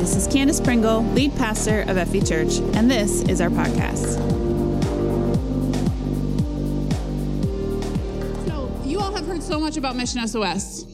[0.00, 4.14] this is Candace Pringle, lead pastor of FV Church, and this is our podcast.
[8.46, 10.86] So, you all have heard so much about Mission SOS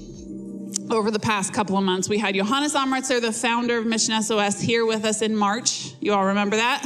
[0.90, 2.08] over the past couple of months.
[2.08, 5.92] We had Johannes Amritzer, the founder of Mission SOS, here with us in March.
[6.00, 6.84] You all remember that?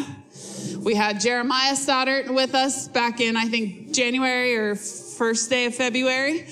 [0.76, 4.76] We had Jeremiah Stoddart with us back in, I think, January or
[5.20, 6.46] first day of February.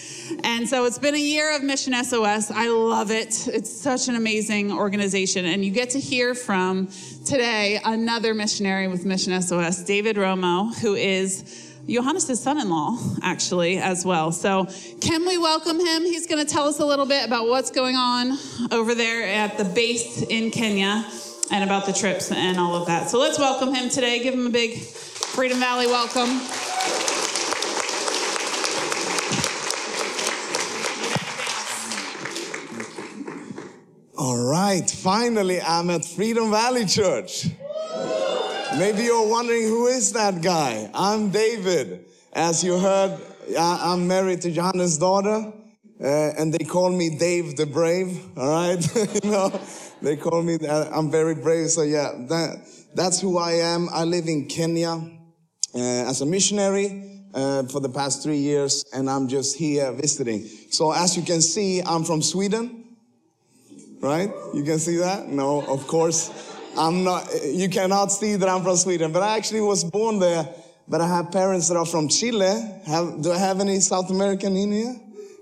[0.44, 2.50] And so it's been a year of Mission SOS.
[2.50, 3.48] I love it.
[3.48, 5.46] It's such an amazing organization.
[5.46, 6.88] And you get to hear from
[7.24, 14.32] today another missionary with Mission SOS, David Romo, who is Johannes' son-in-law, actually, as well.
[14.32, 14.66] So
[15.00, 16.02] can we welcome him?
[16.02, 18.36] He's going to tell us a little bit about what's going on
[18.70, 21.06] over there at the base in Kenya
[21.50, 23.08] and about the trips and all of that.
[23.08, 24.22] So let's welcome him today.
[24.22, 26.38] Give him a big Freedom Valley welcome.
[34.18, 37.46] All right, finally, I'm at Freedom Valley Church.
[38.76, 40.90] Maybe you're wondering who is that guy?
[40.92, 42.04] I'm David.
[42.32, 43.16] As you heard,
[43.56, 45.52] I'm married to Johannes' daughter,
[46.02, 48.20] uh, and they call me Dave the Brave.
[48.36, 49.60] All right, you know,
[50.02, 50.90] they call me that.
[50.92, 51.68] I'm very brave.
[51.68, 52.56] So yeah, that
[52.96, 53.88] that's who I am.
[53.92, 55.00] I live in Kenya
[55.76, 60.44] uh, as a missionary uh, for the past three years, and I'm just here visiting.
[60.72, 62.87] So as you can see, I'm from Sweden
[64.00, 64.30] right?
[64.54, 65.28] You can see that?
[65.28, 66.30] No, of course.
[66.76, 70.48] I'm not, you cannot see that I'm from Sweden, but I actually was born there.
[70.86, 72.80] But I have parents that are from Chile.
[72.86, 74.96] Have, do I have any South American in here?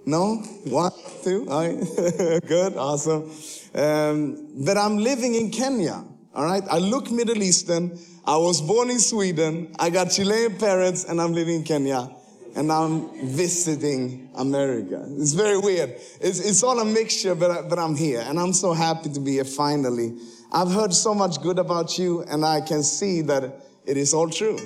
[0.04, 0.36] No?
[0.64, 1.46] One, two?
[1.48, 2.42] All right.
[2.46, 3.30] Good, awesome.
[3.74, 6.02] Um, but I'm living in Kenya,
[6.34, 6.62] all right?
[6.70, 7.98] I look Middle Eastern.
[8.24, 9.74] I was born in Sweden.
[9.78, 12.15] I got Chilean parents, and I'm living in Kenya
[12.56, 15.06] and I'm visiting America.
[15.18, 15.90] It's very weird.
[16.20, 19.20] It's, it's all a mixture, but, I, but I'm here, and I'm so happy to
[19.20, 20.16] be here finally.
[20.50, 24.30] I've heard so much good about you, and I can see that it is all
[24.30, 24.58] true.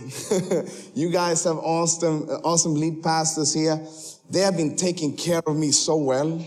[0.94, 3.84] you guys have awesome, awesome lead pastors here.
[4.30, 6.46] They have been taking care of me so well.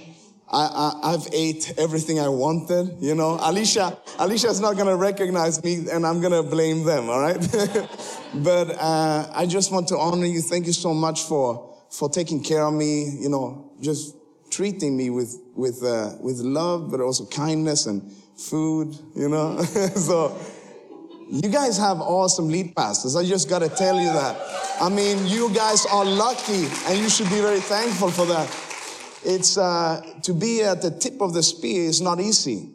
[0.54, 3.40] I, I, have ate everything I wanted, you know.
[3.42, 7.40] Alicia, Alicia's not gonna recognize me and I'm gonna blame them, all right?
[8.36, 10.42] but uh, I just want to honor you.
[10.42, 14.16] Thank you so much for, for taking care of me, you know, just
[14.52, 19.60] treating me with, with, uh, with love, but also kindness and food, you know.
[19.64, 20.40] so
[21.32, 23.16] you guys have awesome lead pastors.
[23.16, 24.38] I just gotta tell you that.
[24.80, 28.63] I mean, you guys are lucky and you should be very thankful for that
[29.26, 32.70] it's uh, to be at the tip of the spear is not easy.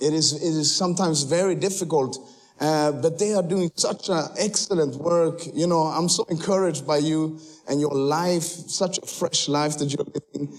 [0.00, 2.18] It is, it is sometimes very difficult,
[2.60, 5.40] uh, but they are doing such an excellent work.
[5.54, 9.92] You know, I'm so encouraged by you and your life, such a fresh life that
[9.92, 10.56] you're living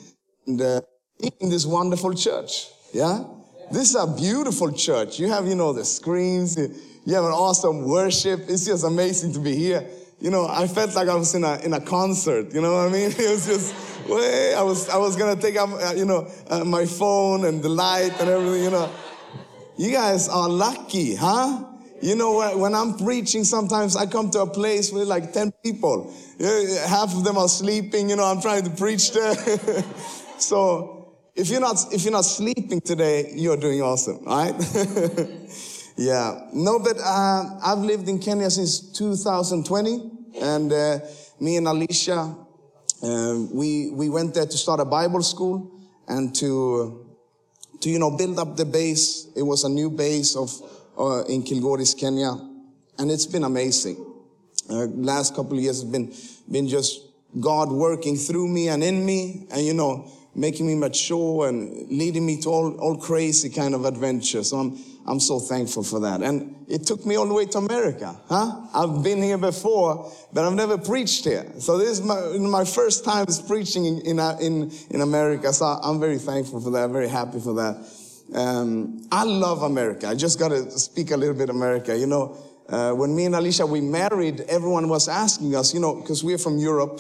[0.48, 0.82] and, uh,
[1.40, 2.68] in this wonderful church.
[2.94, 3.24] Yeah?
[3.72, 5.20] This is a beautiful church.
[5.20, 8.42] You have, you know, the screens, you have an awesome worship.
[8.48, 9.88] It's just amazing to be here.
[10.26, 12.88] You know, I felt like I was in a, in a concert, you know what
[12.88, 13.12] I mean?
[13.20, 14.56] It was just, way.
[14.56, 17.70] I was, I was gonna take out, uh, you know, uh, my phone and the
[17.70, 18.92] light and everything, you know.
[19.78, 21.66] You guys are lucky, huh?
[22.02, 26.12] You know, when I'm preaching, sometimes I come to a place with like 10 people.
[26.88, 29.36] Half of them are sleeping, you know, I'm trying to preach there.
[30.40, 34.56] so if you're not, if you're not sleeping today, you're doing awesome, right?
[35.98, 36.48] yeah.
[36.52, 41.00] No, but uh, I've lived in Kenya since 2020 and uh,
[41.40, 42.36] me and Alicia,
[43.04, 45.72] um, we, we went there to start a Bible school
[46.08, 47.06] and to,
[47.82, 49.28] to, you know, build up the base.
[49.36, 50.52] It was a new base of,
[50.98, 52.34] uh, in Kilgoris, Kenya.
[52.98, 53.98] And it's been amazing.
[54.70, 56.14] Uh, last couple of years have been,
[56.50, 57.02] been just
[57.40, 62.26] God working through me and in me and, you know, making me mature and leading
[62.26, 64.50] me to all, all crazy kind of adventures.
[64.50, 66.22] So I'm, I'm so thankful for that.
[66.24, 68.68] And it took me all the way to America, huh?
[68.74, 71.46] I've been here before, but I've never preached here.
[71.60, 75.54] So this is my, my first time preaching in, in, in, in America.
[75.54, 77.88] So I'm very thankful for that, very happy for that.
[78.34, 80.08] Um, I love America.
[80.08, 81.96] I just got to speak a little bit America.
[81.96, 82.38] You know,
[82.68, 86.40] uh, when me and Alicia, we married, everyone was asking us, you know, because we're
[86.40, 87.00] from Europe,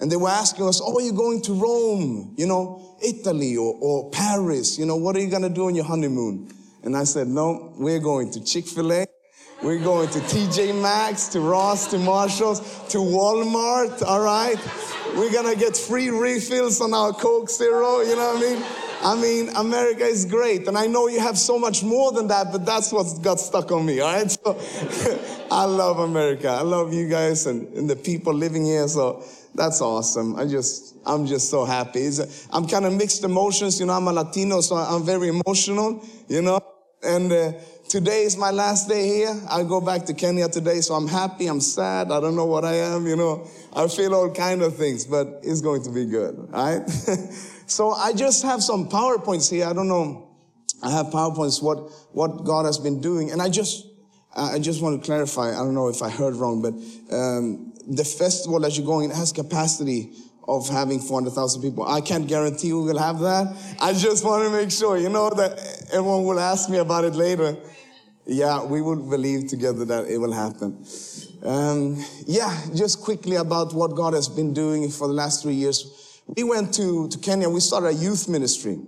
[0.00, 2.34] and they were asking us, oh, are you going to Rome?
[2.36, 4.78] You know, Italy or, or Paris?
[4.78, 6.52] You know, what are you going to do on your honeymoon?
[6.82, 9.06] And I said, no, we're going to Chick-fil-A.
[9.62, 12.60] We're going to TJ Maxx, to Ross, to Marshalls,
[12.90, 14.56] to Walmart, all right?
[15.16, 18.64] We're gonna get free refills on our Coke Zero, you know what I mean?
[19.02, 22.52] I mean, America is great, and I know you have so much more than that,
[22.52, 24.30] but that's what got stuck on me, all right?
[24.30, 24.56] So
[25.50, 26.48] I love America.
[26.48, 29.24] I love you guys and, and the people living here, so
[29.58, 30.36] that's awesome.
[30.36, 32.06] I just, I'm just so happy.
[32.06, 36.06] i I'm kind of mixed emotions, you know, I'm a Latino, so I'm very emotional,
[36.28, 36.60] you know?
[37.02, 37.52] And uh,
[37.88, 39.34] today is my last day here.
[39.50, 42.64] I go back to Kenya today, so I'm happy, I'm sad, I don't know what
[42.64, 43.46] I am, you know.
[43.74, 46.88] I feel all kind of things, but it's going to be good, all right?
[47.66, 49.66] so I just have some PowerPoints here.
[49.66, 50.28] I don't know.
[50.82, 53.32] I have PowerPoints, what, what God has been doing.
[53.32, 53.86] And I just,
[54.36, 55.50] I just want to clarify.
[55.50, 56.74] I don't know if I heard wrong, but
[57.14, 60.12] um, the festival that you're going has capacity
[60.46, 61.86] of having 400,000 people.
[61.86, 63.54] I can't guarantee we will have that.
[63.80, 67.14] I just want to make sure, you know, that everyone will ask me about it
[67.14, 67.56] later.
[68.26, 70.84] Yeah, we will believe together that it will happen.
[71.42, 76.20] Um, yeah, just quickly about what God has been doing for the last three years.
[76.36, 77.48] We went to, to Kenya.
[77.48, 78.78] We started a youth ministry.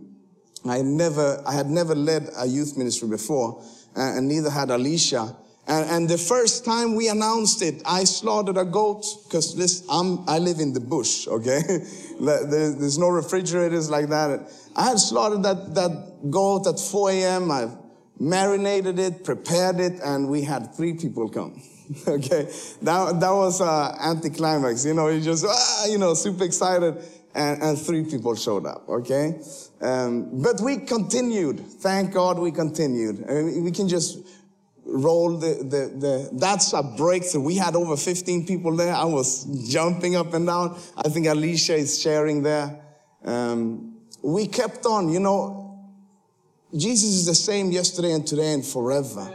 [0.69, 3.62] I never, I had never led a youth ministry before,
[3.96, 5.35] uh, and neither had Alicia.
[5.66, 10.38] And, and, the first time we announced it, I slaughtered a goat because I'm, I
[10.38, 11.28] live in the bush.
[11.28, 11.60] Okay,
[12.20, 14.50] there's no refrigerators like that.
[14.74, 17.50] I had slaughtered that that goat at 4 a.m.
[17.50, 17.68] I
[18.18, 21.62] marinated it, prepared it, and we had three people come.
[22.08, 22.48] okay,
[22.82, 24.84] that that was uh, anticlimax.
[24.84, 26.96] You know, you just ah, you know, super excited,
[27.34, 28.88] and, and three people showed up.
[28.88, 29.40] Okay,
[29.80, 31.60] um, but we continued.
[31.60, 33.24] Thank God, we continued.
[33.28, 34.18] I mean, we can just
[34.90, 37.40] roll the, the, the, that's a breakthrough.
[37.40, 38.92] We had over 15 people there.
[38.92, 40.78] I was jumping up and down.
[40.96, 42.81] I think Alicia is sharing there.
[43.25, 45.78] Um, we kept on, you know,
[46.76, 49.32] Jesus is the same yesterday and today and forever.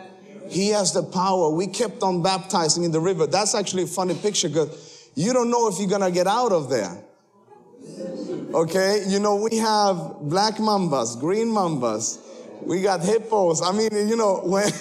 [0.50, 1.50] He has the power.
[1.50, 3.26] We kept on baptizing in the river.
[3.26, 6.52] That's actually a funny picture because you don't know if you're going to get out
[6.52, 7.02] of there.
[8.54, 12.20] Okay, you know, we have black mambas, green mambas,
[12.62, 13.62] we got hippos.
[13.62, 14.72] I mean, you know, when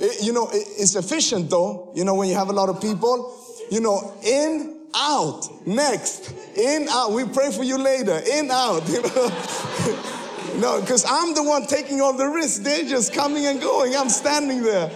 [0.00, 1.92] it, you know, it, it's efficient though.
[1.94, 3.34] You know, when you have a lot of people,
[3.70, 7.12] you know, in, out, next, in, out.
[7.12, 8.20] We pray for you later.
[8.32, 8.82] In, out.
[8.88, 12.58] You know, no, because I'm the one taking all the risks.
[12.58, 13.94] They're just coming and going.
[13.94, 14.90] I'm standing there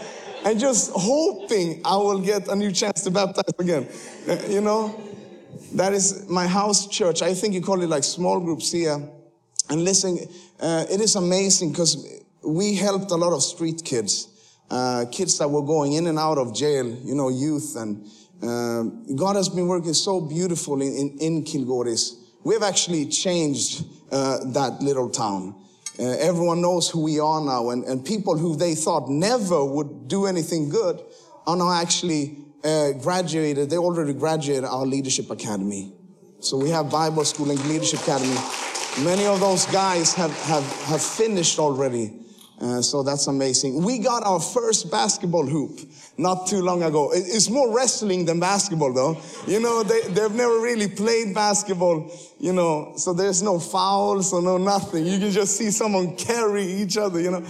[0.44, 3.86] and just hoping I will get a new chance to baptize again.
[4.28, 5.00] Uh, you know,
[5.74, 7.22] that is my house church.
[7.22, 9.08] I think you call it like small groups here.
[9.70, 10.18] And listen,
[10.58, 14.31] uh, it is amazing because we helped a lot of street kids
[14.70, 17.76] uh, kids that were going in and out of jail, you know, youth.
[17.76, 18.06] And
[18.42, 18.82] uh,
[19.14, 22.14] God has been working so beautifully in, in Kilgoris.
[22.44, 25.54] We've actually changed uh, that little town.
[25.98, 30.08] Uh, everyone knows who we are now, and, and people who they thought never would
[30.08, 31.00] do anything good
[31.46, 33.68] are now actually uh, graduated.
[33.68, 35.92] They already graduated our leadership academy.
[36.40, 38.36] So we have Bible school and leadership academy.
[39.04, 42.12] Many of those guys have, have, have finished already
[42.62, 43.82] uh, so that's amazing.
[43.82, 45.80] We got our first basketball hoop
[46.16, 47.10] not too long ago.
[47.12, 49.20] It's more wrestling than basketball though.
[49.48, 54.40] You know, they, they've never really played basketball, you know, so there's no fouls or
[54.40, 55.04] no nothing.
[55.06, 57.44] You can just see someone carry each other, you know.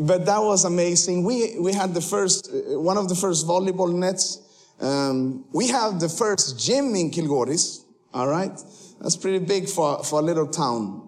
[0.00, 1.24] But that was amazing.
[1.24, 4.40] We, we had the first, uh, one of the first volleyball nets.
[4.80, 8.52] Um, we have the first gym in Kilgoris, all right?
[9.00, 11.03] That's pretty big for, for a little town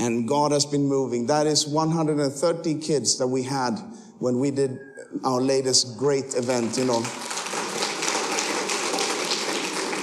[0.00, 1.26] and God has been moving.
[1.26, 3.78] That is 130 kids that we had
[4.18, 4.78] when we did
[5.24, 7.00] our latest great event, you know.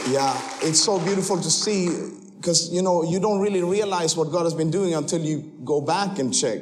[0.08, 1.90] Yeah, it's so beautiful to see
[2.38, 5.82] because, you know, you don't really realize what God has been doing until you go
[5.82, 6.62] back and check,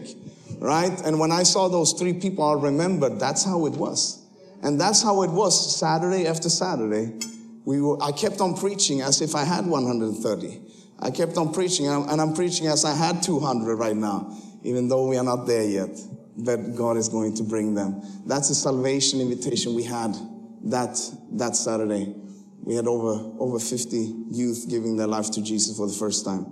[0.60, 0.98] right?
[1.04, 4.22] And when I saw those three people, I remembered that's how it was.
[4.62, 7.20] And that's how it was Saturday after Saturday.
[7.66, 10.62] We were, I kept on preaching as if I had 130.
[11.03, 15.05] I kept on preaching, and I'm, preaching as I had 200 right now, even though
[15.07, 15.89] we are not there yet.
[16.38, 18.01] But God is going to bring them.
[18.25, 20.15] That's a salvation invitation we had
[20.63, 20.98] that,
[21.33, 22.15] that Saturday.
[22.63, 23.98] We had over, over 50
[24.31, 26.45] youth giving their life to Jesus for the first time.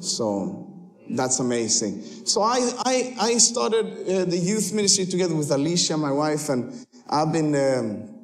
[0.00, 0.70] So
[1.08, 2.02] that's amazing.
[2.26, 6.86] So I, I, I started uh, the youth ministry together with Alicia, my wife, and
[7.08, 8.14] I've been um,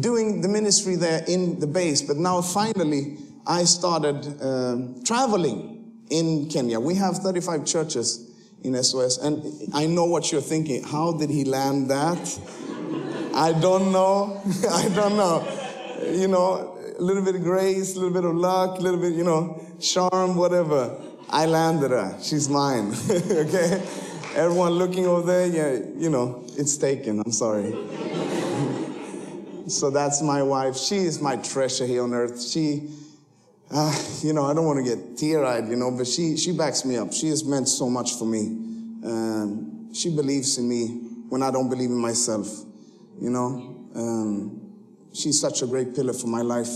[0.00, 2.00] doing the ministry there in the base.
[2.00, 3.18] But now finally,
[3.48, 6.78] I started um, traveling in Kenya.
[6.78, 8.30] We have 35 churches
[8.62, 10.82] in SOS, and I know what you're thinking.
[10.82, 12.38] How did he land that?
[13.34, 14.42] I don't know.
[14.70, 15.48] I don't know.
[16.12, 19.14] You know, a little bit of grace, a little bit of luck, a little bit,
[19.14, 21.00] you know, charm, whatever.
[21.30, 22.18] I landed her.
[22.22, 22.94] She's mine.
[23.10, 23.82] okay?
[24.34, 27.20] Everyone looking over there, yeah, you know, it's taken.
[27.24, 27.70] I'm sorry.
[29.68, 30.76] so that's my wife.
[30.76, 32.42] She is my treasure here on earth.
[32.42, 32.90] She
[33.70, 36.84] uh, you know, I don't want to get tear-eyed, you know, but she, she backs
[36.84, 37.12] me up.
[37.12, 38.46] She has meant so much for me.
[39.04, 40.86] Um, she believes in me
[41.28, 42.48] when I don't believe in myself,
[43.20, 43.86] you know.
[43.94, 44.72] Um,
[45.12, 46.70] she's such a great pillar for my life.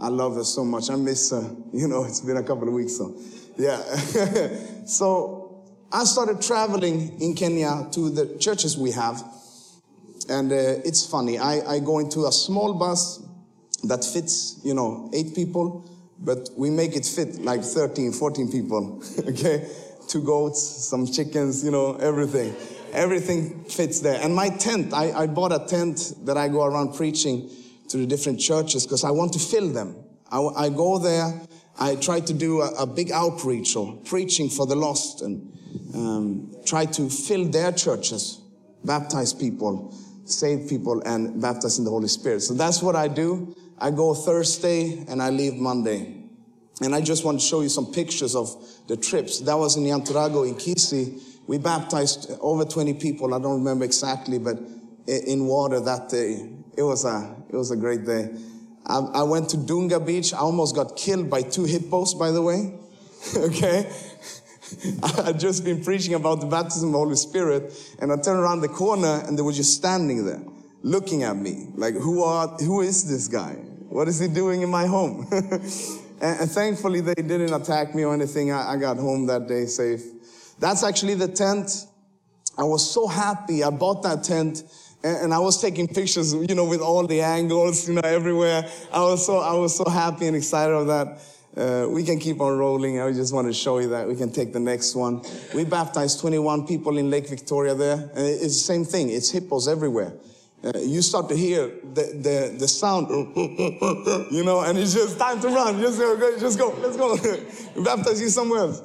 [0.00, 0.90] I love her so much.
[0.90, 1.56] I miss her.
[1.72, 3.16] You know, it's been a couple of weeks, so
[3.56, 3.80] yeah.
[4.84, 9.22] so I started traveling in Kenya to the churches we have.
[10.28, 11.38] And uh, it's funny.
[11.38, 13.22] I, I go into a small bus
[13.84, 15.84] that fits, you know, eight people,
[16.24, 19.68] but we make it fit like 13, 14 people, okay?
[20.08, 22.54] Two goats, some chickens, you know, everything.
[22.92, 24.20] Everything fits there.
[24.22, 27.50] And my tent, I, I bought a tent that I go around preaching
[27.88, 29.96] to the different churches because I want to fill them.
[30.30, 31.40] I, I go there,
[31.78, 35.52] I try to do a, a big outreach or preaching for the lost and
[35.94, 38.40] um, try to fill their churches,
[38.84, 42.40] baptize people, save people, and baptize in the Holy Spirit.
[42.40, 43.56] So that's what I do.
[43.82, 46.22] I go Thursday and I leave Monday.
[46.80, 48.48] And I just want to show you some pictures of
[48.86, 49.40] the trips.
[49.40, 51.20] That was in Yantrago in Kisii.
[51.48, 53.34] We baptized over 20 people.
[53.34, 54.56] I don't remember exactly, but
[55.08, 56.48] in water that day.
[56.76, 58.30] It was a, it was a great day.
[58.86, 60.32] I, I went to Dunga Beach.
[60.32, 62.78] I almost got killed by two hippos, by the way.
[63.36, 63.90] okay.
[65.02, 68.38] I had just been preaching about the baptism of the Holy Spirit, and I turned
[68.38, 70.42] around the corner and they were just standing there,
[70.82, 73.56] looking at me, like, who are, who is this guy?
[73.92, 75.28] What is he doing in my home?
[75.30, 75.52] and,
[76.22, 78.50] and, thankfully, they didn't attack me or anything.
[78.50, 80.00] I, I got home that day safe.
[80.58, 81.68] That's actually the tent.
[82.56, 83.62] I was so happy.
[83.62, 84.62] I bought that tent
[85.04, 88.64] and, I was taking pictures, you know, with all the angles, you know, everywhere.
[88.90, 91.18] I was so, I was so happy and excited of that.
[91.54, 92.98] Uh, we can keep on rolling.
[92.98, 94.08] I just want to show you that.
[94.08, 95.22] We can take the next one.
[95.54, 98.10] We baptized 21 people in Lake Victoria there.
[98.14, 99.10] And it's the same thing.
[99.10, 100.14] It's hippos everywhere.
[100.64, 103.08] Uh, you start to hear the, the, the sound,
[104.30, 105.80] you know, and it's just time to run.
[105.80, 107.16] Just go, just go, let's go.
[107.84, 108.82] baptize you somewhere else.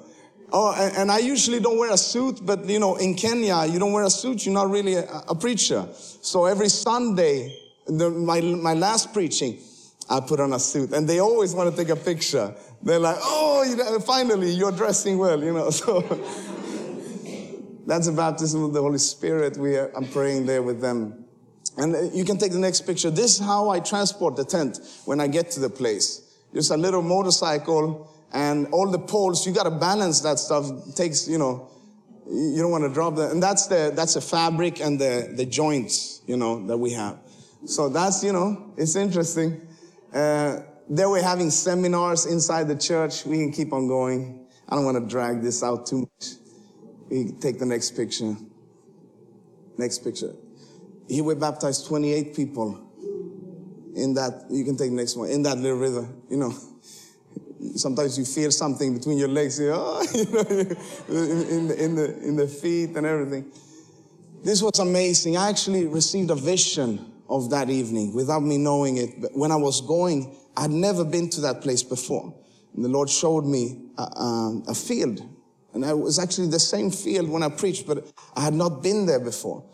[0.51, 3.79] Oh, and, and, I usually don't wear a suit, but you know, in Kenya, you
[3.79, 5.85] don't wear a suit, you're not really a, a preacher.
[5.93, 7.53] So every Sunday,
[7.85, 9.59] the, my, my last preaching,
[10.09, 12.55] I put on a suit, and they always want to take a picture.
[12.81, 15.69] They're like, "Oh, you know, finally, you're dressing well," you know.
[15.71, 16.01] So
[17.85, 19.57] that's a baptism of the Holy Spirit.
[19.57, 21.25] We are, I'm praying there with them,
[21.77, 23.09] and uh, you can take the next picture.
[23.09, 26.21] This is how I transport the tent when I get to the place.
[26.53, 29.45] Just a little motorcycle and all the poles.
[29.45, 30.65] You got to balance that stuff.
[30.87, 31.69] It takes, you know,
[32.29, 33.31] you don't want to drop that.
[33.31, 37.19] And that's the that's the fabric and the the joints, you know, that we have.
[37.65, 39.61] So that's you know, it's interesting.
[40.13, 43.25] Uh, there we're having seminars inside the church.
[43.25, 44.47] We can keep on going.
[44.67, 46.31] I don't want to drag this out too much.
[47.09, 48.35] We take the next picture.
[49.77, 50.33] Next picture.
[51.07, 52.87] Here we baptized 28 people
[53.97, 56.53] in that, you can take the next one, in that little river, you know.
[57.75, 62.47] Sometimes you feel something between your legs, you know, in, the, in, the, in the
[62.47, 63.51] feet and everything.
[64.43, 65.35] This was amazing.
[65.35, 69.19] I actually received a vision of that evening without me knowing it.
[69.19, 72.33] But when I was going, I'd never been to that place before.
[72.75, 75.21] And the Lord showed me a, a, a field.
[75.73, 79.07] And it was actually the same field when I preached, but I had not been
[79.07, 79.65] there before.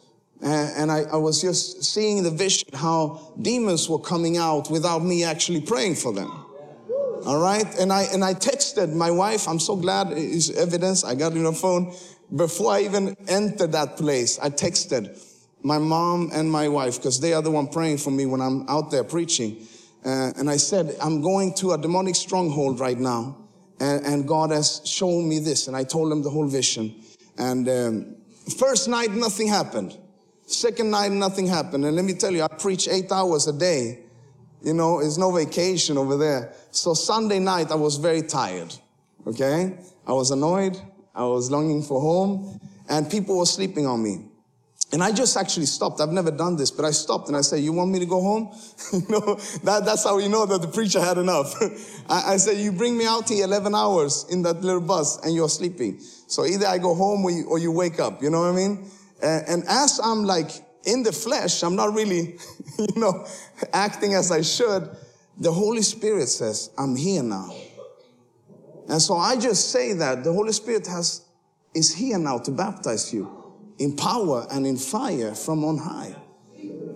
[0.43, 5.23] And I, I, was just seeing the vision how demons were coming out without me
[5.23, 6.31] actually praying for them.
[7.25, 7.65] All right.
[7.79, 9.47] And I, and I texted my wife.
[9.47, 11.05] I'm so glad it's evidence.
[11.05, 11.95] I got it on phone.
[12.35, 15.17] Before I even entered that place, I texted
[15.63, 18.67] my mom and my wife, because they are the one praying for me when I'm
[18.67, 19.65] out there preaching.
[20.05, 23.37] Uh, and I said, I'm going to a demonic stronghold right now.
[23.79, 25.67] And, and, God has shown me this.
[25.67, 26.93] And I told them the whole vision.
[27.37, 28.15] And um,
[28.57, 29.97] first night, nothing happened.
[30.45, 31.85] Second night, nothing happened.
[31.85, 33.99] And let me tell you, I preach eight hours a day.
[34.61, 36.53] You know, it's no vacation over there.
[36.71, 38.73] So Sunday night, I was very tired.
[39.27, 39.77] Okay?
[40.05, 40.79] I was annoyed.
[41.15, 42.59] I was longing for home.
[42.89, 44.25] And people were sleeping on me.
[44.93, 45.99] And I just actually stopped.
[46.01, 48.21] I've never done this, but I stopped and I said, you want me to go
[48.21, 48.55] home?
[48.93, 51.55] you know, that, that's how you know that the preacher had enough.
[52.09, 55.33] I, I, said, you bring me out here 11 hours in that little bus and
[55.33, 55.99] you're sleeping.
[55.99, 58.21] So either I go home or you, or you wake up.
[58.21, 58.87] You know what I mean?
[59.23, 60.51] And, and as I'm like
[60.85, 62.37] in the flesh, I'm not really,
[62.77, 63.25] you know,
[63.71, 64.89] acting as I should.
[65.39, 67.55] The Holy Spirit says, I'm here now.
[68.89, 71.25] And so I just say that the Holy Spirit has,
[71.73, 73.43] is here now to baptize you
[73.79, 76.15] in power and in fire from on high.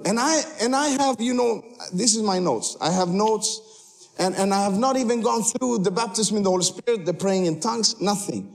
[0.05, 2.77] And I, and I have, you know, this is my notes.
[2.79, 6.49] I have notes and, and I have not even gone through the baptism in the
[6.49, 8.53] Holy Spirit, the praying in tongues, nothing.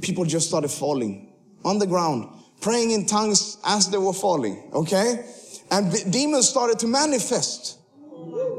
[0.00, 1.32] People just started falling
[1.64, 2.28] on the ground,
[2.64, 5.22] praying in tongues as they were falling, okay?
[5.70, 7.78] And demons started to manifest.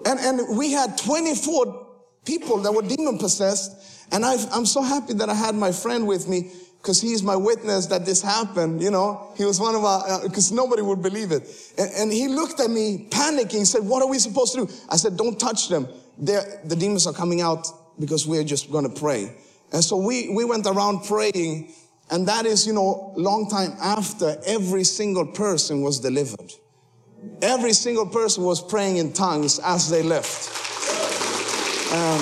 [0.05, 1.87] And, and we had 24
[2.23, 3.71] people that were demon possessed.
[4.11, 7.35] And i I'm so happy that I had my friend with me because he's my
[7.35, 8.79] witness that this happened.
[8.79, 11.49] You know, he was one of our, because uh, nobody would believe it.
[11.79, 14.73] And, and, he looked at me panicking, said, What are we supposed to do?
[14.87, 15.87] I said, Don't touch them.
[16.19, 17.67] They're, the demons are coming out
[17.99, 19.35] because we're just going to pray.
[19.73, 21.73] And so we, we went around praying
[22.11, 26.53] And that is, you know, long time after every single person was delivered.
[27.41, 30.51] Every single person was praying in tongues as they left.
[31.91, 32.21] Um,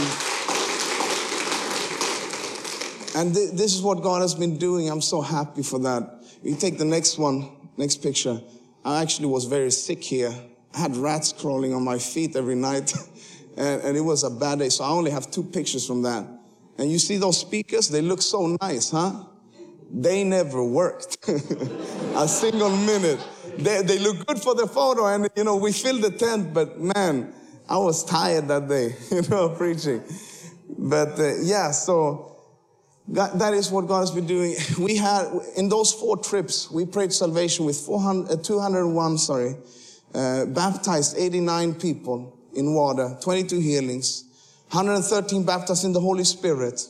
[3.16, 4.90] and th- this is what God has been doing.
[4.90, 6.24] I'm so happy for that.
[6.42, 8.40] You take the next one, next picture.
[8.86, 10.34] I actually was very sick here.
[10.74, 12.94] I had rats crawling on my feet every night,
[13.58, 14.70] and, and it was a bad day.
[14.70, 16.26] So I only have two pictures from that.
[16.78, 17.90] And you see those speakers?
[17.90, 19.26] They look so nice, huh?
[19.96, 21.18] They never worked
[22.16, 23.20] a single minute.
[23.60, 26.80] They, they look good for the photo, and you know, we filled the tent, but
[26.80, 27.32] man,
[27.70, 30.02] I was tired that day, you know, preaching.
[30.68, 32.34] But uh, yeah, so
[33.12, 34.56] God, that is what God has been doing.
[34.80, 39.56] We had, in those four trips, we prayed salvation with 400, uh, 201, sorry,
[40.16, 44.24] uh, baptized 89 people in water, 22 healings,
[44.72, 46.82] 113 baptized in the Holy Spirit,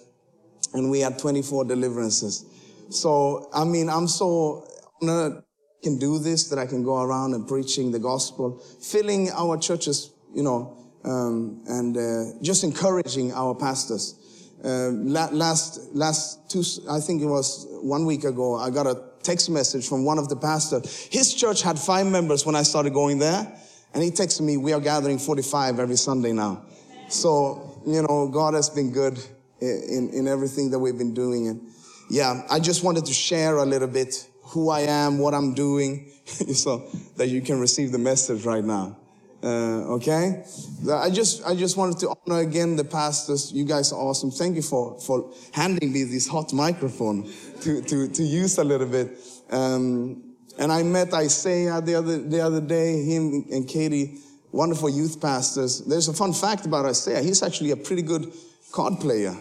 [0.73, 2.45] and we had 24 deliverances.
[2.93, 4.67] So, I mean, I'm so
[5.01, 9.29] honored I can do this, that I can go around and preaching the gospel, filling
[9.31, 14.49] our churches, you know, um, and uh, just encouraging our pastors.
[14.63, 19.49] Uh, last, last two, I think it was one week ago, I got a text
[19.49, 21.07] message from one of the pastors.
[21.11, 23.59] His church had five members when I started going there,
[23.93, 26.65] and he texted me, we are gathering 45 every Sunday now.
[27.09, 29.19] So, you know, God has been good
[29.59, 31.47] in, in everything that we've been doing.
[31.47, 31.61] And
[32.09, 36.11] yeah, I just wanted to share a little bit who I am, what I'm doing,
[36.25, 38.97] so that you can receive the message right now.
[39.43, 40.45] Uh, okay?
[40.89, 43.51] I just, I just wanted to honor again the pastors.
[43.51, 44.31] You guys are awesome.
[44.31, 47.29] Thank you for, for handing me this hot microphone
[47.61, 49.17] to, to, to use a little bit.
[49.49, 54.19] Um, and I met Isaiah the other, the other day, him and Katie,
[54.53, 55.81] wonderful youth pastors.
[55.81, 57.21] There's a fun fact about Isaiah.
[57.21, 58.31] He's actually a pretty good
[58.71, 59.35] card player.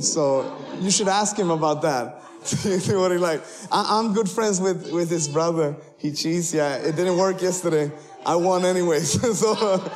[0.00, 2.22] So you should ask him about that.
[2.44, 3.42] See what he like.
[3.70, 5.76] I, am good friends with, with his brother.
[5.98, 6.54] He cheats.
[6.54, 7.90] Yeah, it didn't work yesterday.
[8.24, 9.38] I won anyways.
[9.38, 9.90] so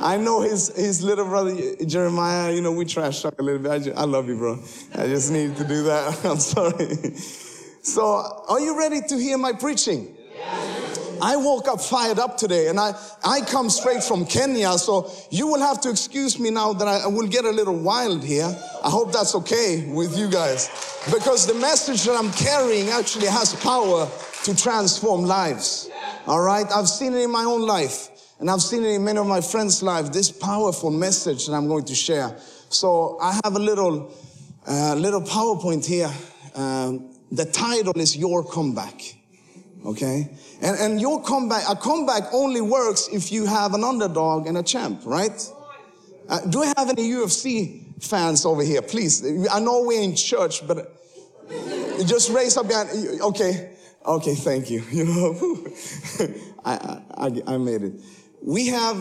[0.00, 3.70] I know his, his little brother, Jeremiah, you know, we trash talk a little bit.
[3.70, 4.58] I, just, I love you, bro.
[4.94, 6.24] I just needed to do that.
[6.24, 7.14] I'm sorry.
[7.82, 10.16] So are you ready to hear my preaching?
[11.20, 12.92] I woke up fired up today and I,
[13.24, 14.72] I come straight from Kenya.
[14.78, 17.76] So you will have to excuse me now that I, I will get a little
[17.76, 18.54] wild here.
[18.84, 20.68] I hope that's okay with you guys
[21.12, 24.08] because the message that I'm carrying actually has power
[24.44, 25.90] to transform lives.
[26.26, 26.66] All right.
[26.74, 29.40] I've seen it in my own life and I've seen it in many of my
[29.40, 32.36] friends' lives, this powerful message that I'm going to share.
[32.68, 34.12] So I have a little,
[34.66, 36.10] uh, little PowerPoint here.
[36.54, 39.15] Um, the title is Your Comeback.
[39.86, 40.28] Okay.
[40.60, 44.62] And, and your comeback, a comeback only works if you have an underdog and a
[44.62, 45.52] champ, right?
[46.28, 48.82] Uh, do we have any UFC fans over here?
[48.82, 49.24] Please.
[49.48, 50.92] I know we're in church, but
[52.04, 53.20] just raise up your hand.
[53.20, 53.76] Okay.
[54.04, 54.82] Okay, thank you.
[54.90, 55.66] You know,
[56.64, 57.92] I, I, I made it.
[58.42, 58.96] We have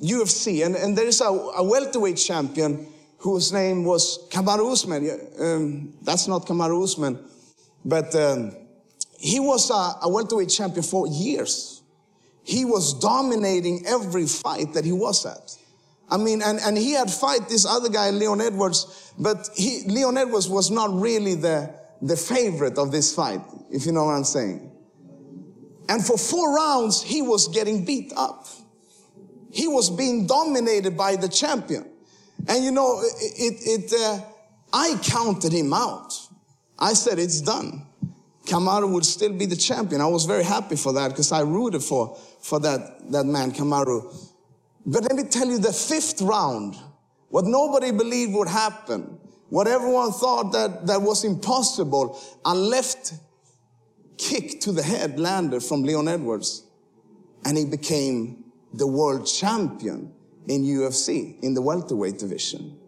[0.00, 2.86] UFC, and, and there is a, a welterweight champion
[3.18, 5.20] whose name was Kamaru Usman.
[5.40, 7.18] Um, that's not Kamaru Usman,
[7.84, 8.54] but um,
[9.18, 11.82] he was a, a welterweight champion for years.
[12.44, 15.56] He was dominating every fight that he was at.
[16.08, 20.16] I mean, and, and he had fight this other guy, Leon Edwards, but he, Leon
[20.16, 24.24] Edwards was not really the, the favorite of this fight, if you know what I'm
[24.24, 24.70] saying.
[25.88, 28.46] And for four rounds, he was getting beat up.
[29.50, 31.90] He was being dominated by the champion.
[32.46, 34.20] And you know, it, it, uh,
[34.72, 36.14] I counted him out.
[36.78, 37.87] I said, it's done.
[38.48, 40.00] Kamaru would still be the champion.
[40.00, 44.02] I was very happy for that because I rooted for, for that, that man, Kamaru.
[44.86, 46.76] But let me tell you, the fifth round,
[47.28, 49.18] what nobody believed would happen,
[49.50, 53.12] what everyone thought that, that was impossible, a left
[54.16, 56.64] kick to the head landed from Leon Edwards.
[57.44, 60.12] And he became the world champion
[60.48, 62.78] in UFC, in the welterweight division.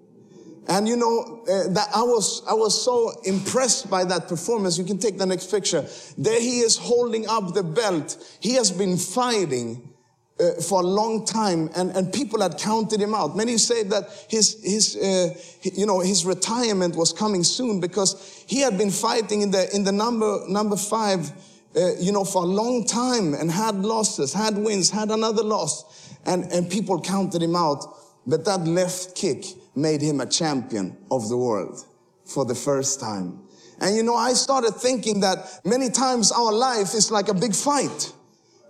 [0.71, 4.79] And you know, uh, that I was, I was so impressed by that performance.
[4.79, 5.85] You can take the next picture.
[6.17, 8.17] There he is holding up the belt.
[8.39, 9.93] He has been fighting
[10.39, 13.37] uh, for a long time and, and people had counted him out.
[13.37, 15.35] Many say that his, his, uh,
[15.75, 19.83] you know, his retirement was coming soon because he had been fighting in the, in
[19.83, 21.33] the number, number five,
[21.75, 26.15] uh, you know, for a long time and had losses, had wins, had another loss.
[26.27, 27.85] And, and people counted him out.
[28.25, 29.45] But that left kick
[29.81, 31.85] made him a champion of the world
[32.25, 33.41] for the first time.
[33.81, 37.55] And you know, I started thinking that many times our life is like a big
[37.55, 38.13] fight.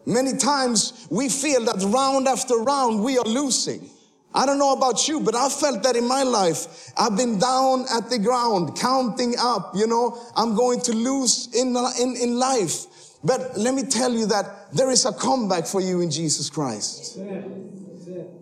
[0.07, 3.89] Many times we feel that round after round we are losing.
[4.33, 6.93] I don't know about you, but I felt that in my life.
[6.97, 11.77] I've been down at the ground, counting up, you know, I'm going to lose in,
[12.01, 12.87] in, in life.
[13.25, 17.19] But let me tell you that there is a comeback for you in Jesus Christ.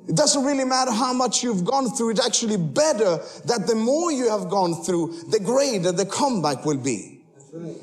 [0.08, 2.10] It doesn't really matter how much you've gone through.
[2.10, 6.78] It's actually better that the more you have gone through, the greater the comeback will
[6.78, 7.14] be.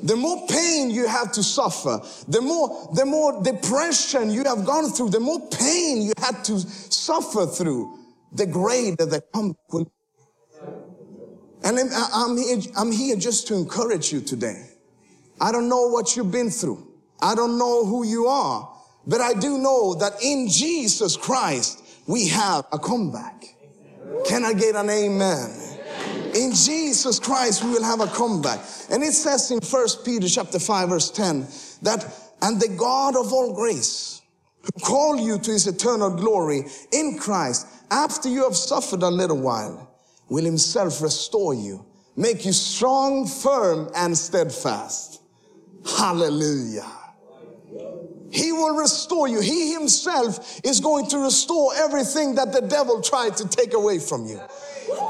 [0.02, 4.90] The more pain you have to suffer, the more, the more depression you have gone
[4.90, 7.98] through, the more pain you had to suffer through,
[8.32, 9.90] the greater the comeback will be.
[11.64, 11.78] And
[12.14, 14.70] I'm here, I'm here just to encourage you today.
[15.40, 16.86] I don't know what you've been through.
[17.20, 18.72] I don't know who you are,
[19.06, 23.44] but I do know that in Jesus Christ, we have a comeback.
[24.26, 25.50] Can I get an amen?
[26.34, 28.60] In Jesus Christ, we will have a comeback.
[28.90, 31.46] And it says in First Peter chapter 5, verse 10,
[31.82, 32.06] that,
[32.42, 34.22] and the God of all grace,
[34.62, 39.38] who called you to his eternal glory in Christ, after you have suffered a little
[39.38, 39.94] while,
[40.28, 45.22] will himself restore you, make you strong, firm, and steadfast.
[45.98, 46.90] Hallelujah.
[48.30, 49.40] He will restore you.
[49.40, 54.26] He himself is going to restore everything that the devil tried to take away from
[54.26, 54.40] you.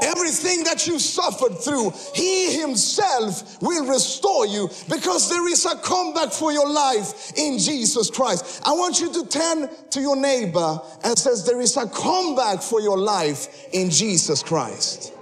[0.01, 6.31] Everything that you suffered through, He Himself will restore you because there is a comeback
[6.31, 8.61] for your life in Jesus Christ.
[8.65, 12.81] I want you to turn to your neighbor and says, There is a comeback for
[12.81, 15.13] your life in Jesus Christ.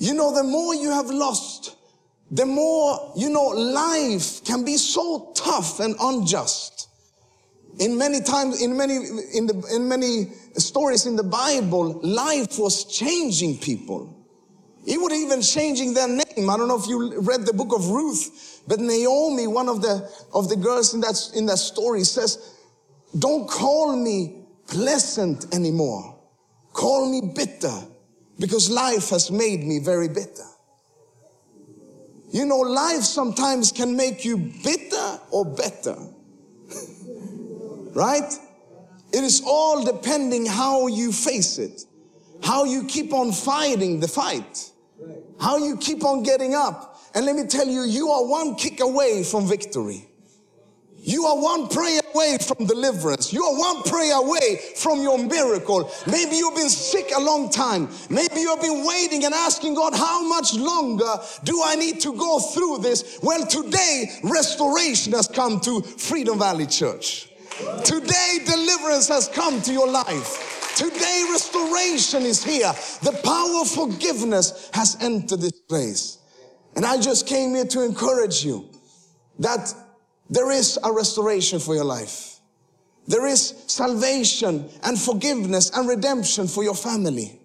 [0.00, 1.77] You know, the more you have lost,
[2.30, 6.88] the more, you know, life can be so tough and unjust.
[7.78, 8.96] In many times, in many,
[9.34, 14.14] in the, in many stories in the Bible, life was changing people.
[14.86, 16.50] It was even changing their name.
[16.50, 20.10] I don't know if you read the book of Ruth, but Naomi, one of the,
[20.34, 22.56] of the girls in that, in that story says,
[23.18, 26.18] don't call me pleasant anymore.
[26.72, 27.86] Call me bitter
[28.38, 30.44] because life has made me very bitter.
[32.30, 35.96] You know, life sometimes can make you bitter or better.
[37.94, 38.32] right?
[39.12, 41.84] It is all depending how you face it,
[42.42, 44.70] how you keep on fighting the fight,
[45.40, 47.00] how you keep on getting up.
[47.14, 50.07] And let me tell you, you are one kick away from victory.
[51.00, 53.32] You are one prayer away from deliverance.
[53.32, 55.90] You are one prayer away from your miracle.
[56.06, 57.88] Maybe you've been sick a long time.
[58.10, 62.12] Maybe you have been waiting and asking God, how much longer do I need to
[62.16, 63.20] go through this?
[63.22, 67.30] Well, today, restoration has come to Freedom Valley Church.
[67.84, 70.74] Today, deliverance has come to your life.
[70.76, 72.72] Today, restoration is here.
[73.02, 76.18] The power of forgiveness has entered this place.
[76.76, 78.68] And I just came here to encourage you
[79.40, 79.74] that
[80.30, 82.40] there is a restoration for your life.
[83.06, 87.40] There is salvation and forgiveness and redemption for your family.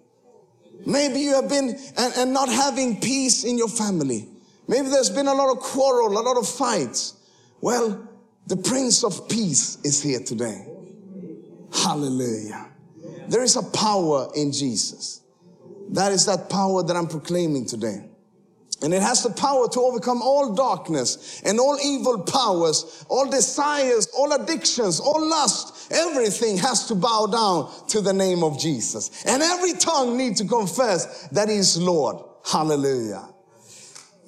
[0.84, 4.28] Maybe you have been and, and, not having peace in your family.
[4.68, 7.14] Maybe there's been a lot of quarrel, a lot of fights.
[7.62, 8.06] Well,
[8.46, 10.66] the Prince of Peace is here today.
[11.72, 12.68] Hallelujah.
[13.28, 15.22] There is a power in Jesus.
[15.90, 18.04] That is that power that I'm proclaiming today.
[18.84, 24.06] And it has the power to overcome all darkness and all evil powers, all desires,
[24.14, 25.90] all addictions, all lust.
[25.90, 29.24] Everything has to bow down to the name of Jesus.
[29.24, 32.22] And every tongue needs to confess that he is Lord.
[32.44, 33.26] Hallelujah.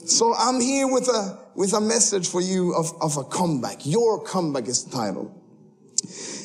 [0.06, 3.84] So I'm here with a, with a message for you of, of a comeback.
[3.84, 5.38] Your comeback is the title.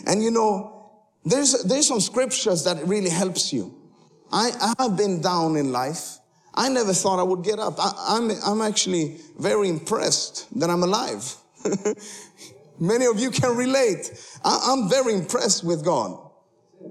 [0.05, 0.91] And you know,
[1.23, 3.73] there's, there's some scriptures that really helps you.
[4.33, 6.17] I, I have been down in life.
[6.53, 7.75] I never thought I would get up.
[7.79, 11.35] I, am I'm, I'm actually very impressed that I'm alive.
[12.79, 14.11] Many of you can relate.
[14.43, 16.19] I, am very impressed with God.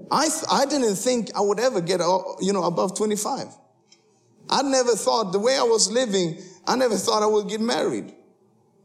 [0.09, 3.47] I, I didn't think I would ever get, uh, you know, above 25.
[4.49, 8.13] I never thought the way I was living, I never thought I would get married.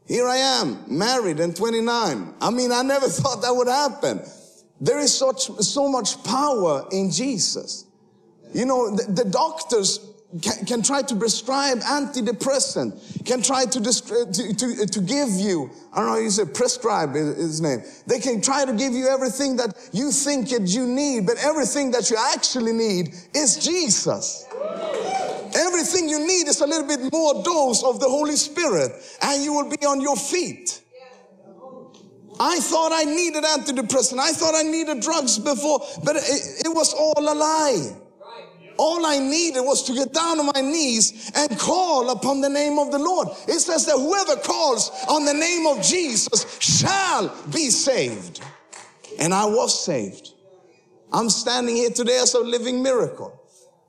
[0.07, 2.35] Here I am, married and 29.
[2.41, 4.23] I mean, I never thought that would happen.
[4.81, 7.87] There is such, so much power in Jesus.
[8.53, 10.01] You know, the, the doctors
[10.41, 15.29] can, can, try to prescribe antidepressant, can try to, uh, to, to, uh, to, give
[15.31, 17.83] you, I don't know, you say prescribe his name.
[18.07, 21.91] They can try to give you everything that you think that you need, but everything
[21.93, 24.47] that you actually need is Jesus.
[25.55, 29.53] Everything you need is a little bit more dose of the Holy Spirit, and you
[29.53, 30.83] will be on your feet.
[32.39, 34.19] I thought I needed antidepressant.
[34.19, 37.97] I thought I needed drugs before, but it, it was all a lie.
[38.79, 42.79] All I needed was to get down on my knees and call upon the name
[42.79, 43.29] of the Lord.
[43.49, 48.41] It says that whoever calls on the name of Jesus shall be saved.
[49.19, 50.31] And I was saved.
[51.13, 53.41] I'm standing here today as a living miracle.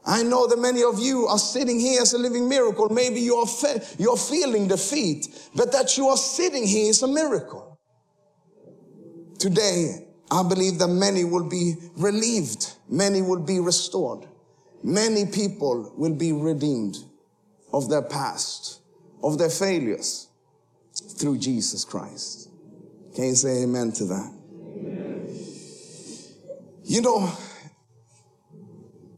[0.06, 2.88] I know that many of you are sitting here as a living miracle.
[2.88, 7.08] Maybe you are fe- you're feeling defeat, but that you are sitting here is a
[7.08, 7.78] miracle.
[9.38, 14.26] Today, I believe that many will be relieved, many will be restored,
[14.88, 16.98] many people will be redeemed
[17.74, 18.80] of their past,
[19.22, 20.30] of their failures
[21.18, 22.50] through Jesus Christ.
[23.14, 24.34] Can you say amen to that?
[24.78, 25.28] Amen.
[26.86, 27.30] You know,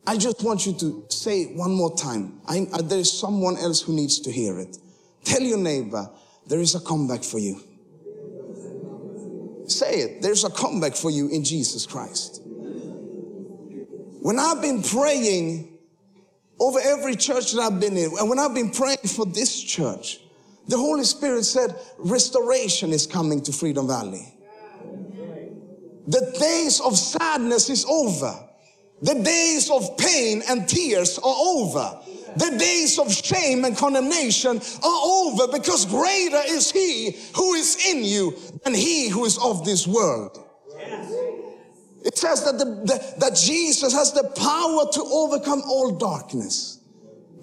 [0.08, 2.42] I just want you to say it one more time.
[2.48, 4.76] I, I, there is someone else who needs to hear it.
[5.24, 6.10] Tell your neighbor,
[6.48, 7.62] there is a comeback for you.
[9.68, 10.22] Say it.
[10.24, 12.42] There's a comeback for you in Jesus Christ.
[14.22, 15.78] When I've been praying
[16.60, 20.20] over every church that I've been in, and when I've been praying for this church,
[20.68, 24.34] the Holy Spirit said restoration is coming to Freedom Valley.
[26.08, 28.34] The days of sadness is over.
[29.02, 32.02] The days of pain and tears are over.
[32.36, 38.04] The days of shame and condemnation are over because greater is he who is in
[38.04, 40.49] you than he who is of this world.
[42.20, 46.82] Says that, the, the, that Jesus has the power to overcome all darkness.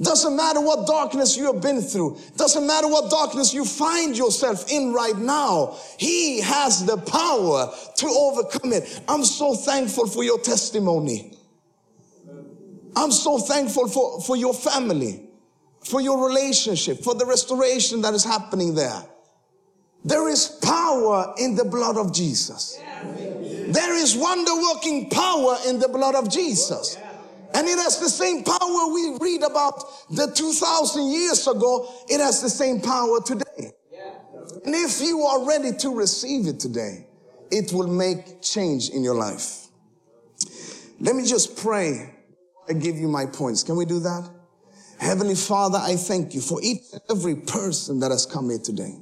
[0.02, 2.18] Doesn't matter what darkness you have been through.
[2.36, 5.78] Doesn't matter what darkness you find yourself in right now.
[5.98, 9.00] He has the power to overcome it.
[9.08, 11.32] I'm so thankful for your testimony.
[12.94, 15.22] I'm so thankful for, for your family,
[15.86, 19.02] for your relationship, for the restoration that is happening there.
[20.04, 22.78] There is power in the blood of Jesus.
[23.66, 26.98] There is wonder working power in the blood of Jesus.
[27.54, 31.88] And it has the same power we read about the 2000 years ago.
[32.08, 33.72] It has the same power today.
[34.64, 37.06] And if you are ready to receive it today,
[37.50, 39.68] it will make change in your life.
[41.00, 42.12] Let me just pray
[42.68, 43.62] I give you my points.
[43.62, 44.28] Can we do that?
[44.98, 48.94] Heavenly Father, I thank you for each and every person that has come here today.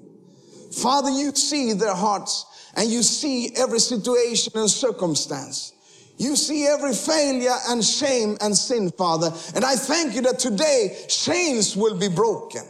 [0.72, 2.46] Father, you see their hearts
[2.76, 5.72] and you see every situation and circumstance.
[6.16, 9.32] You see every failure and shame and sin, Father.
[9.54, 12.62] And I thank you that today chains will be broken.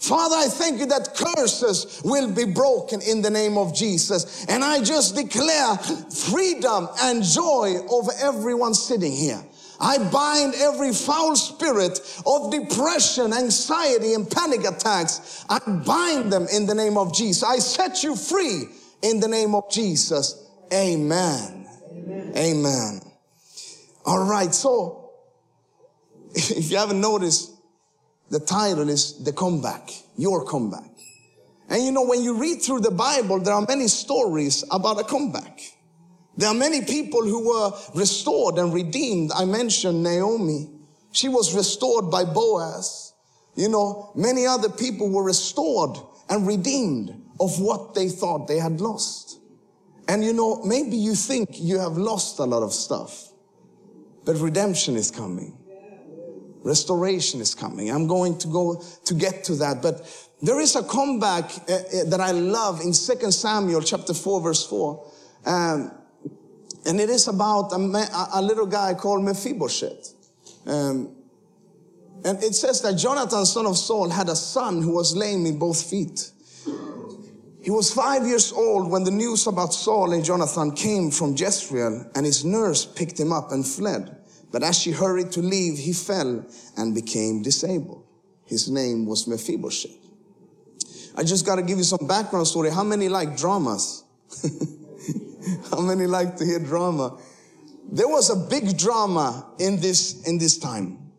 [0.00, 4.46] Father, I thank you that curses will be broken in the name of Jesus.
[4.46, 9.40] And I just declare freedom and joy over everyone sitting here.
[9.78, 15.44] I bind every foul spirit of depression, anxiety, and panic attacks.
[15.48, 17.42] I bind them in the name of Jesus.
[17.42, 18.68] I set you free
[19.02, 20.50] in the name of Jesus.
[20.72, 21.66] Amen.
[21.92, 22.32] Amen.
[22.36, 23.00] Amen.
[24.04, 24.54] All right.
[24.54, 25.12] So,
[26.34, 27.52] if you haven't noticed,
[28.30, 30.90] the title is The Comeback, Your Comeback.
[31.68, 35.04] And you know, when you read through the Bible, there are many stories about a
[35.04, 35.60] comeback.
[36.36, 39.30] There are many people who were restored and redeemed.
[39.32, 40.68] I mentioned Naomi.
[41.12, 43.12] She was restored by Boaz.
[43.56, 48.80] You know, many other people were restored and redeemed of what they thought they had
[48.80, 49.40] lost.
[50.06, 53.28] And you know, maybe you think you have lost a lot of stuff,
[54.24, 55.56] but redemption is coming.
[56.62, 57.90] Restoration is coming.
[57.90, 60.06] I'm going to go to get to that, but
[60.42, 64.66] there is a comeback uh, uh, that I love in 2 Samuel chapter 4 verse
[64.66, 65.12] 4.
[65.46, 65.92] Um,
[66.86, 70.14] and it is about a, a little guy called Mephibosheth.
[70.66, 71.14] Um,
[72.24, 75.58] and it says that Jonathan, son of Saul, had a son who was lame in
[75.58, 76.30] both feet.
[77.62, 82.10] He was five years old when the news about Saul and Jonathan came from Jezreel,
[82.14, 84.16] and his nurse picked him up and fled.
[84.50, 86.44] But as she hurried to leave, he fell
[86.76, 88.04] and became disabled.
[88.46, 89.96] His name was Mephibosheth.
[91.16, 92.70] I just got to give you some background story.
[92.70, 94.04] How many like dramas?
[95.70, 97.18] How many like to hear drama?
[97.92, 101.10] There was a big drama in this, in this time.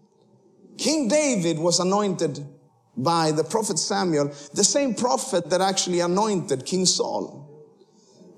[0.78, 2.44] King David was anointed
[2.98, 7.48] by the prophet Samuel, the same prophet that actually anointed King Saul.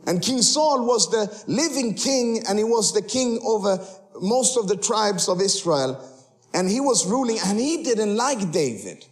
[0.05, 3.79] And King Saul was the living king and he was the king over
[4.21, 6.09] most of the tribes of Israel.
[6.53, 9.05] And he was ruling and he didn't like David.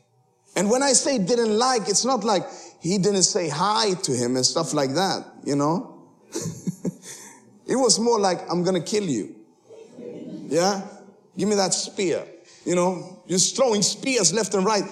[0.56, 2.44] And when I say didn't like, it's not like
[2.82, 6.04] he didn't say hi to him and stuff like that, you know?
[7.66, 9.36] it was more like, I'm to kill you.
[10.48, 10.82] Yeah?
[11.38, 12.26] Give me that spear.
[12.66, 14.84] You know, just throwing spears left and right.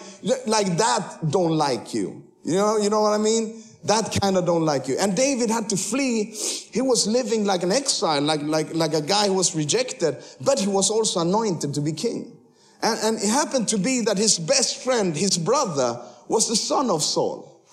[0.48, 2.24] Like that don't like you.
[2.44, 3.62] You know, you know what I mean?
[3.84, 4.98] that kind of don't like you.
[5.00, 6.36] And David had to flee.
[6.72, 10.60] He was living like an exile, like, like, like a guy who was rejected, but
[10.60, 12.38] he was also anointed to be king.
[12.82, 16.90] And, and it happened to be that his best friend, his brother, was the son
[16.90, 17.64] of Saul.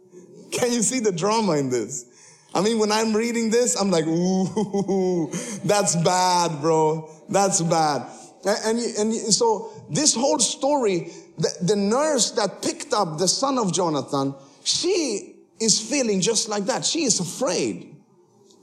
[0.52, 2.06] Can you see the drama in this?
[2.54, 5.30] I mean, when I'm reading this, I'm like, ooh,
[5.64, 7.10] that's bad, bro.
[7.28, 8.06] That's bad.
[8.46, 13.58] And, and, and so this whole story, the, the nurse that picked up the son
[13.58, 16.84] of Jonathan, she is feeling just like that.
[16.84, 17.94] She is afraid.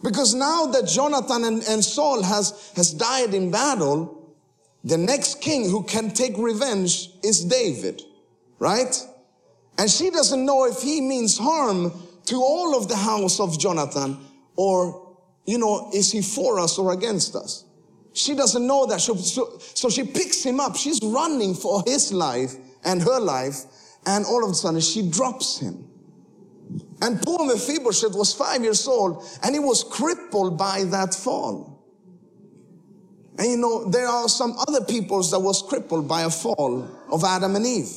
[0.03, 4.35] Because now that Jonathan and, and Saul has, has died in battle,
[4.83, 8.01] the next king who can take revenge is David,
[8.59, 8.95] right?
[9.77, 11.91] And she doesn't know if he means harm
[12.25, 14.17] to all of the house of Jonathan
[14.55, 17.65] or, you know, is he for us or against us?
[18.13, 19.01] She doesn't know that.
[19.01, 20.75] So, so, so she picks him up.
[20.75, 23.63] She's running for his life and her life.
[24.05, 25.87] And all of a sudden she drops him.
[27.01, 31.71] And poor Mephibosheth was five years old and he was crippled by that fall.
[33.37, 37.23] And you know, there are some other peoples that was crippled by a fall of
[37.23, 37.91] Adam and Eve.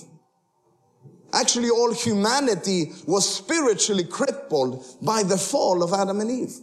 [1.33, 6.55] Actually, all humanity was spiritually crippled by the fall of Adam and Eve,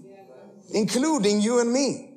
[0.73, 2.10] including you and me.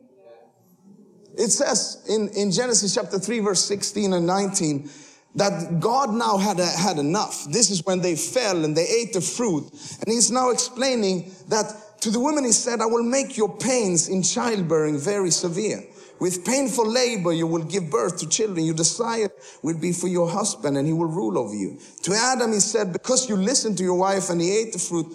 [1.36, 4.88] It says in, in Genesis chapter 3, verse 16 and 19,
[5.36, 7.44] that God now had, had enough.
[7.50, 9.64] This is when they fell and they ate the fruit.
[10.00, 14.08] And he's now explaining that to the woman, he said, I will make your pains
[14.08, 15.82] in childbearing very severe.
[16.20, 18.64] With painful labor, you will give birth to children.
[18.64, 19.30] Your desire
[19.62, 21.78] will be for your husband and he will rule over you.
[22.02, 25.06] To Adam, he said, because you listened to your wife and he ate the fruit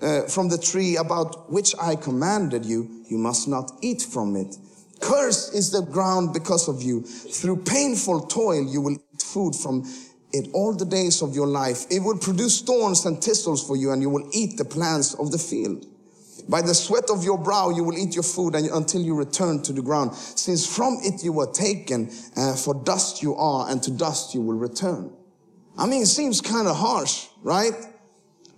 [0.00, 4.56] uh, from the tree about which I commanded you, you must not eat from it.
[5.00, 7.02] Cursed is the ground because of you.
[7.02, 9.84] Through painful toil, you will eat food from
[10.32, 11.86] it all the days of your life.
[11.90, 15.30] It will produce thorns and thistles for you, and you will eat the plants of
[15.30, 15.86] the field.
[16.48, 19.62] By the sweat of your brow, you will eat your food and, until you return
[19.62, 20.14] to the ground.
[20.14, 24.40] Since from it you were taken, uh, for dust you are, and to dust you
[24.40, 25.12] will return.
[25.76, 27.74] I mean, it seems kind of harsh, right?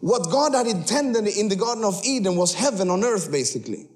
[0.00, 3.88] What God had intended in the Garden of Eden was heaven on earth, basically.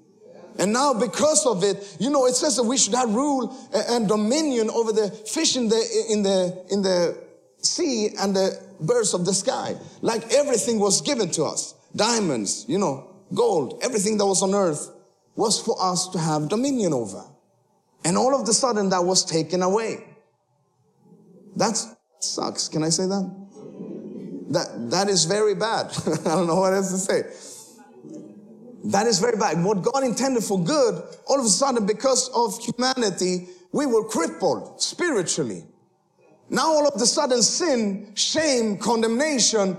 [0.59, 4.07] And now because of it, you know, it says that we should have rule and
[4.07, 7.17] dominion over the fish in the, in the, in the
[7.57, 9.75] sea and the birds of the sky.
[10.01, 11.75] Like everything was given to us.
[11.95, 14.91] Diamonds, you know, gold, everything that was on earth
[15.35, 17.23] was for us to have dominion over.
[18.05, 20.05] And all of the sudden that was taken away.
[21.55, 21.79] That
[22.19, 22.67] sucks.
[22.67, 23.47] Can I say that?
[24.49, 25.87] That, that is very bad.
[26.25, 27.52] I don't know what else to say.
[28.83, 29.63] That is very bad.
[29.63, 34.81] What God intended for good, all of a sudden, because of humanity, we were crippled
[34.81, 35.63] spiritually.
[36.49, 39.77] Now, all of a sudden, sin, shame, condemnation,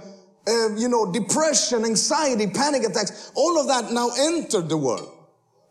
[0.49, 5.11] uh, you know, depression, anxiety, panic attacks, all of that now entered the world.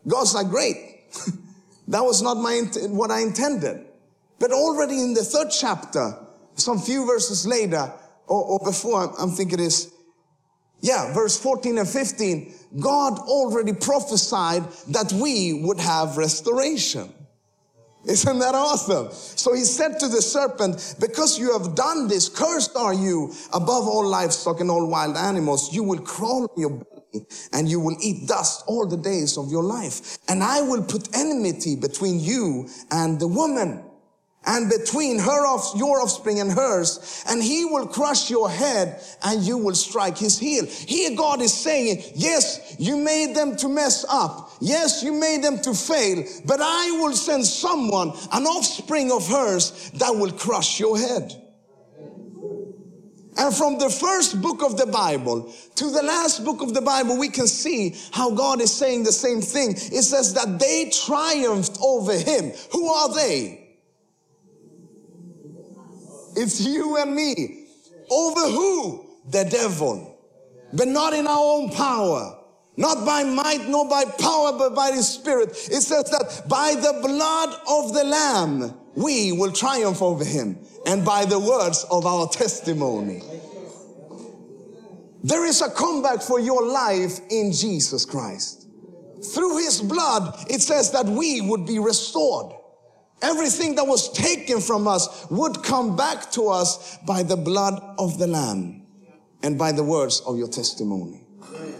[0.06, 0.76] God's like, great.
[1.88, 3.86] that was not my what I intended.
[4.38, 6.18] But already in the third chapter,
[6.54, 7.92] some few verses later,
[8.26, 9.92] or, or before, I'm thinking is,
[10.84, 17.10] yeah, verse 14 and 15, God already prophesied that we would have restoration.
[18.06, 19.08] Isn't that awesome?
[19.10, 23.88] So he said to the serpent, because you have done this, cursed are you above
[23.88, 25.72] all livestock and all wild animals.
[25.72, 29.50] You will crawl on your belly and you will eat dust all the days of
[29.50, 30.18] your life.
[30.28, 33.82] And I will put enmity between you and the woman
[34.46, 35.44] and between her
[35.76, 40.38] your offspring and hers, and he will crush your head and you will strike his
[40.38, 40.66] heel.
[40.66, 44.52] Here God is saying, yes, you made them to mess up.
[44.60, 49.90] Yes, you made them to fail, but I will send someone, an offspring of hers,
[49.94, 51.40] that will crush your head.
[53.36, 57.18] And from the first book of the Bible to the last book of the Bible,
[57.18, 59.72] we can see how God is saying the same thing.
[59.72, 62.52] It says that they triumphed over him.
[62.70, 63.63] Who are they?
[66.36, 67.66] It's you and me.
[68.10, 69.06] Over who?
[69.28, 70.18] The devil.
[70.72, 72.40] But not in our own power.
[72.76, 75.50] Not by might, nor by power, but by his spirit.
[75.50, 80.58] It says that by the blood of the lamb, we will triumph over him.
[80.86, 83.22] And by the words of our testimony.
[85.22, 88.66] There is a comeback for your life in Jesus Christ.
[89.34, 92.52] Through his blood, it says that we would be restored.
[93.24, 98.18] Everything that was taken from us would come back to us by the blood of
[98.18, 98.82] the Lamb
[99.42, 101.22] and by the words of your testimony.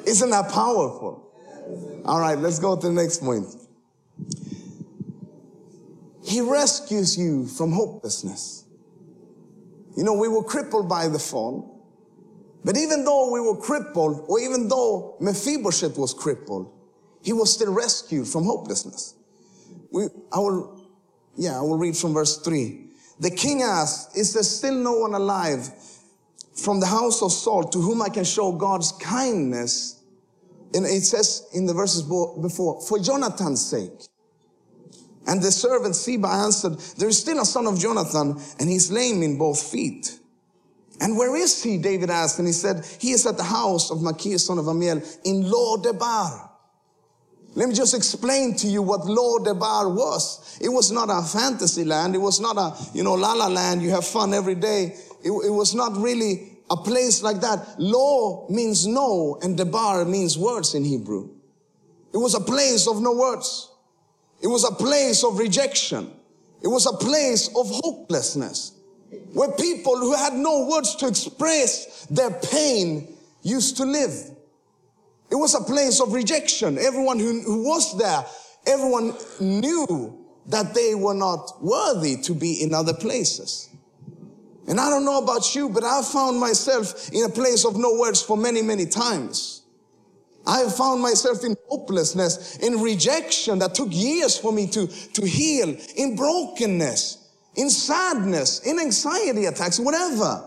[0.07, 1.30] Isn't that powerful?
[2.07, 3.47] All right, let's go to the next point.
[6.24, 8.64] He rescues you from hopelessness.
[9.95, 11.86] You know, we were crippled by the fall.
[12.64, 16.72] But even though we were crippled, or even though Mephibosheth was crippled,
[17.22, 19.14] he was still rescued from hopelessness.
[19.90, 20.74] We, I will,
[21.37, 22.89] yeah, I will read from verse three.
[23.20, 25.68] The king asked, is there still no one alive
[26.55, 30.03] from the house of Saul to whom I can show God's kindness?
[30.74, 34.09] And it says in the verses before, for Jonathan's sake.
[35.26, 39.22] And the servant Ziba answered, there is still a son of Jonathan and he's lame
[39.22, 40.18] in both feet.
[41.01, 41.78] And where is he?
[41.78, 42.39] David asked.
[42.39, 46.51] And he said, he is at the house of Machir, son of Amiel in Lo-debar.
[47.57, 50.59] Let me just explain to you what Lo-debar was.
[50.61, 52.15] It was not a fantasy land.
[52.15, 53.83] It was not a, you know, la la land.
[53.83, 54.97] You have fun every day.
[55.23, 57.77] It, it was not really a place like that.
[57.79, 61.31] Lo means no and Debar means words in Hebrew.
[62.13, 63.71] It was a place of no words.
[64.43, 66.13] It was a place of rejection.
[66.63, 68.73] It was a place of hopelessness
[69.33, 74.34] where people who had no words to express their pain used to live.
[75.31, 76.79] It was a place of rejection.
[76.79, 78.25] Everyone who, who was there,
[78.66, 83.70] everyone knew that they were not worthy to be in other places.
[84.66, 87.99] And I don't know about you, but I found myself in a place of no
[87.99, 89.62] words for many, many times.
[90.47, 95.75] I found myself in hopelessness, in rejection that took years for me to, to heal,
[95.97, 100.47] in brokenness, in sadness, in anxiety attacks, whatever.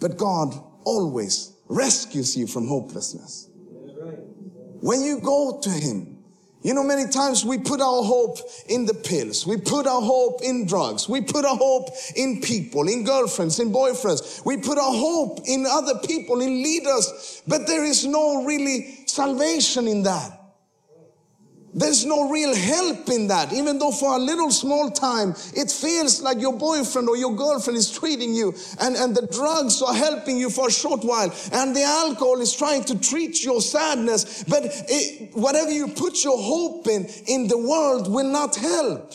[0.00, 3.48] But God always rescues you from hopelessness.
[4.80, 6.14] When you go to Him,
[6.64, 8.38] you know, many times we put our hope
[8.68, 9.46] in the pills.
[9.46, 11.06] We put our hope in drugs.
[11.06, 14.42] We put our hope in people, in girlfriends, in boyfriends.
[14.46, 17.42] We put our hope in other people, in leaders.
[17.46, 20.43] But there is no really salvation in that.
[21.74, 23.52] There's no real help in that.
[23.52, 27.76] Even though for a little small time, it feels like your boyfriend or your girlfriend
[27.76, 31.74] is treating you and, and the drugs are helping you for a short while and
[31.74, 34.44] the alcohol is trying to treat your sadness.
[34.44, 39.12] But it, whatever you put your hope in, in the world will not help.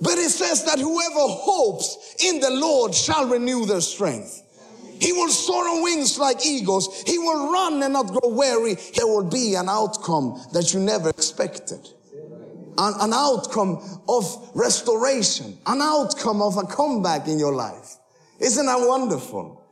[0.00, 4.42] But it says that whoever hopes in the Lord shall renew their strength.
[5.00, 7.02] He will soar on wings like eagles.
[7.06, 8.74] He will run and not grow weary.
[8.94, 11.88] There will be an outcome that you never expected.
[12.78, 17.96] An, an outcome of restoration, an outcome of a comeback in your life.
[18.38, 19.62] Isn't that wonderful?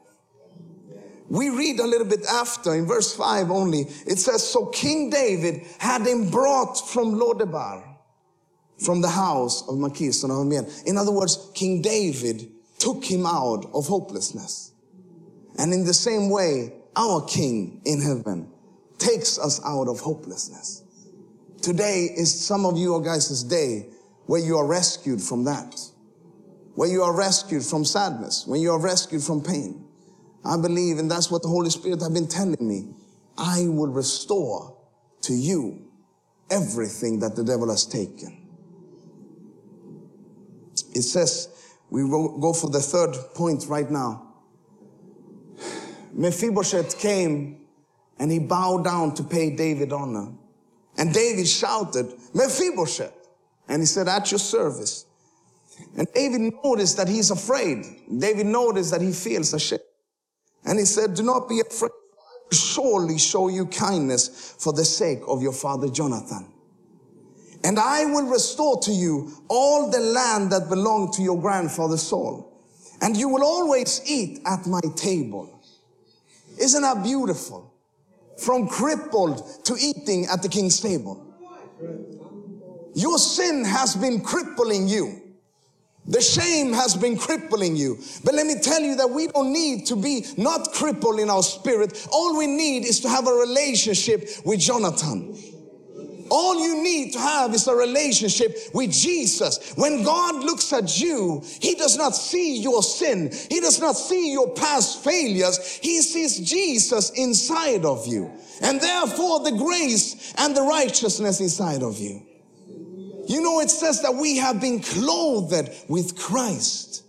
[1.28, 3.80] We read a little bit after in verse 5 only.
[4.06, 7.82] It says, So King David had him brought from Lo-debar,
[8.78, 10.68] from the house of Machir, son of Amiel.
[10.86, 14.73] In other words, King David took him out of hopelessness.
[15.58, 18.50] And in the same way, our King in heaven
[18.98, 20.82] takes us out of hopelessness.
[21.62, 23.86] Today is some of you guys' day
[24.26, 25.80] where you are rescued from that.
[26.74, 29.86] Where you are rescued from sadness, when you are rescued from pain.
[30.44, 32.94] I believe, and that's what the Holy Spirit have been telling me.
[33.38, 34.76] I will restore
[35.22, 35.86] to you
[36.50, 38.46] everything that the devil has taken.
[40.94, 41.48] It says,
[41.90, 44.23] we will go for the third point right now.
[46.14, 47.66] Mephibosheth came
[48.18, 50.32] and he bowed down to pay David honor.
[50.96, 53.12] And David shouted, Mephibosheth.
[53.68, 55.06] And he said, at your service.
[55.96, 57.84] And David noticed that he's afraid.
[58.18, 59.82] David noticed that he feels ashamed.
[60.64, 61.90] And he said, do not be afraid.
[62.52, 66.52] Surely show you kindness for the sake of your father Jonathan.
[67.64, 72.52] And I will restore to you all the land that belonged to your grandfather Saul.
[73.00, 75.53] And you will always eat at my table.
[76.58, 77.72] Isn't that beautiful?
[78.38, 81.24] From crippled to eating at the king's table.
[82.94, 85.20] Your sin has been crippling you.
[86.06, 87.98] The shame has been crippling you.
[88.24, 91.42] But let me tell you that we don't need to be not crippled in our
[91.42, 92.06] spirit.
[92.12, 95.34] All we need is to have a relationship with Jonathan.
[96.36, 99.72] All you need to have is a relationship with Jesus.
[99.76, 103.30] When God looks at you, He does not see your sin.
[103.48, 105.78] He does not see your past failures.
[105.80, 108.32] He sees Jesus inside of you.
[108.60, 112.26] And therefore the grace and the righteousness inside of you.
[113.28, 117.04] You know, it says that we have been clothed with Christ.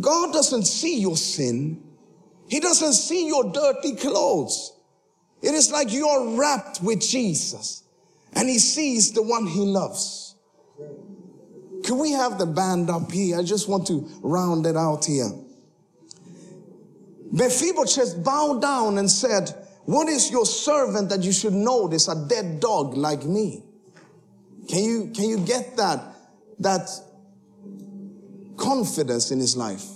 [0.00, 1.80] God doesn't see your sin.
[2.48, 4.72] He doesn't see your dirty clothes.
[5.42, 7.84] It is like you're wrapped with Jesus
[8.34, 10.34] and he sees the one he loves.
[11.84, 13.38] Can we have the band up here?
[13.38, 15.30] I just want to round it out here.
[17.30, 19.54] Mephibosheth bowed down and said,
[19.84, 23.62] what is your servant that you should notice a dead dog like me?
[24.68, 26.02] Can you, can you get that,
[26.58, 26.90] that
[28.56, 29.86] confidence in his life?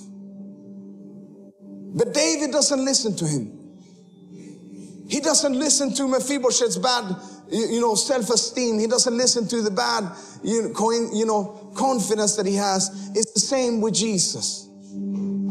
[1.95, 3.59] But David doesn't listen to him.
[5.09, 7.15] He doesn't listen to Mephibosheth's bad,
[7.53, 8.79] you know, self-esteem.
[8.79, 10.11] He doesn't listen to the bad,
[10.43, 10.73] you
[11.27, 13.11] know, confidence that he has.
[13.15, 14.69] It's the same with Jesus.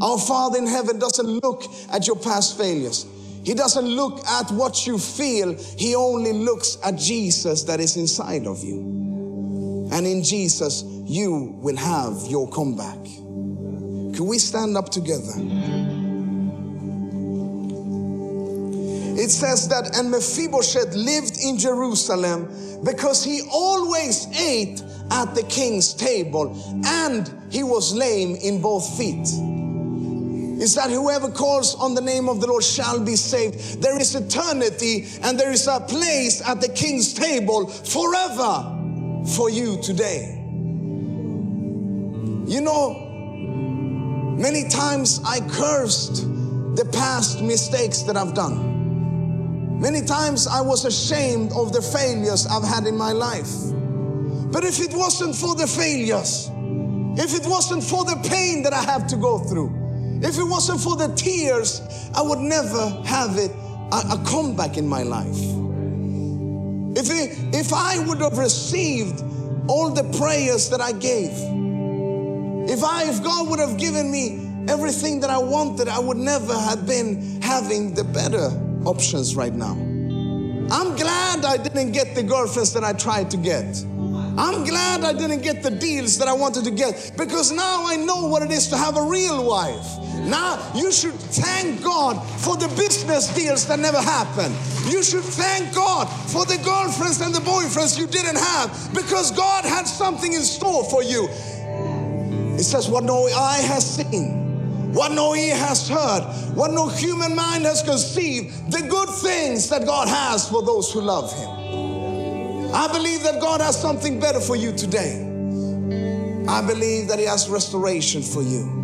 [0.01, 3.05] Our Father in heaven doesn't look at your past failures.
[3.43, 5.55] He doesn't look at what you feel.
[5.77, 9.89] He only looks at Jesus that is inside of you.
[9.91, 13.03] And in Jesus, you will have your comeback.
[13.03, 15.33] Can we stand up together?
[19.21, 25.93] It says that, and Mephibosheth lived in Jerusalem because he always ate at the king's
[25.93, 29.27] table and he was lame in both feet.
[30.59, 33.79] Is that whoever calls on the name of the Lord shall be saved.
[33.79, 38.75] There is eternity and there is a place at the king's table forever
[39.35, 40.39] for you today.
[42.47, 42.95] You know,
[44.35, 46.23] many times I cursed
[46.75, 48.80] the past mistakes that I've done.
[49.81, 53.49] Many times I was ashamed of the failures I've had in my life.
[54.51, 56.51] But if it wasn't for the failures,
[57.17, 59.73] if it wasn't for the pain that I have to go through,
[60.21, 61.81] if it wasn't for the tears,
[62.13, 63.49] I would never have it
[63.91, 65.41] a, a comeback in my life.
[66.95, 69.23] If, it, if I would have received
[69.67, 71.31] all the prayers that I gave,
[72.69, 76.53] if I, if God would have given me everything that I wanted, I would never
[76.53, 78.51] have been having the better
[78.85, 79.73] options right now.
[80.71, 83.83] I'm glad I didn't get the girlfriends that I tried to get.
[84.37, 87.97] I'm glad I didn't get the deals that I wanted to get because now I
[87.97, 89.85] know what it is to have a real wife.
[90.25, 94.55] Now you should thank God for the business deals that never happened.
[94.89, 99.65] You should thank God for the girlfriends and the boyfriends you didn't have because God
[99.65, 101.27] had something in store for you.
[102.57, 104.50] It says, What no eye has seen
[104.93, 106.21] what no ear has heard,
[106.53, 111.01] what no human mind has conceived, the good things that God has for those who
[111.01, 111.49] love Him.
[112.73, 115.27] I believe that God has something better for you today.
[116.47, 118.81] I believe that He has restoration for you.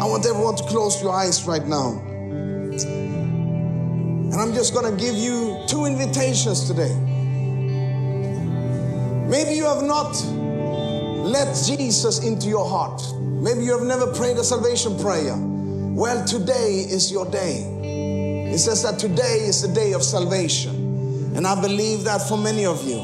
[0.00, 2.00] I want everyone to close your eyes right now.
[4.30, 6.94] And I'm just going to give you two invitations today.
[9.28, 10.14] Maybe you have not
[11.24, 13.02] let Jesus into your heart.
[13.18, 15.36] Maybe you have never prayed a salvation prayer.
[15.36, 18.50] Well, today is your day.
[18.52, 21.32] It says that today is the day of salvation.
[21.36, 22.98] And I believe that for many of you.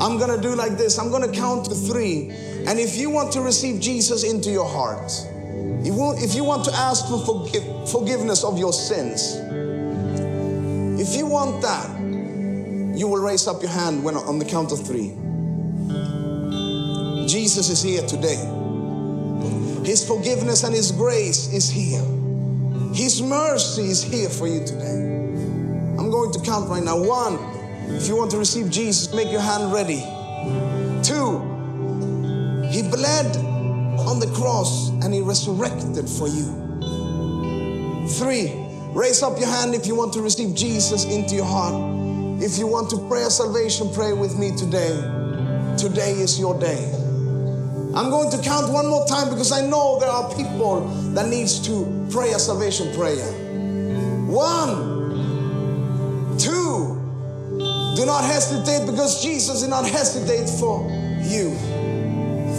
[0.00, 2.30] I'm going to do like this I'm going to count to three.
[2.66, 5.10] And if you want to receive Jesus into your heart,
[5.80, 7.46] if you want to ask for
[7.86, 9.36] forgiveness of your sins,
[11.00, 11.98] if you want that,
[12.98, 15.14] you will raise up your hand when on the count of three.
[17.28, 18.36] Jesus is here today.
[19.84, 22.02] His forgiveness and His grace is here.
[22.94, 25.04] His mercy is here for you today.
[25.98, 26.98] I'm going to count right now.
[26.98, 27.34] One,
[27.94, 30.00] if you want to receive Jesus, make your hand ready.
[31.02, 31.40] Two,
[32.70, 33.36] He bled
[34.08, 36.46] on the cross and He resurrected for you.
[38.08, 38.54] Three,
[38.94, 41.74] raise up your hand if you want to receive Jesus into your heart.
[42.42, 44.96] If you want to pray a salvation pray with me today,
[45.76, 46.97] today is your day.
[47.94, 51.58] I'm going to count one more time because I know there are people that needs
[51.66, 53.26] to pray a salvation prayer.
[54.26, 55.16] One,
[56.38, 56.94] two.
[57.96, 60.88] Do not hesitate because Jesus did not hesitate for
[61.22, 61.56] you.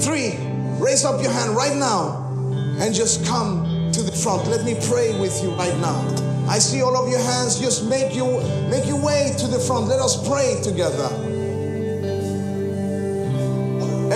[0.02, 0.38] Three.
[0.80, 2.26] Raise up your hand right now
[2.80, 4.48] and just come to the front.
[4.48, 6.00] Let me pray with you right now.
[6.50, 7.60] I see all of your hands.
[7.60, 8.26] Just make you
[8.70, 9.88] make your way to the front.
[9.88, 11.29] Let us pray together.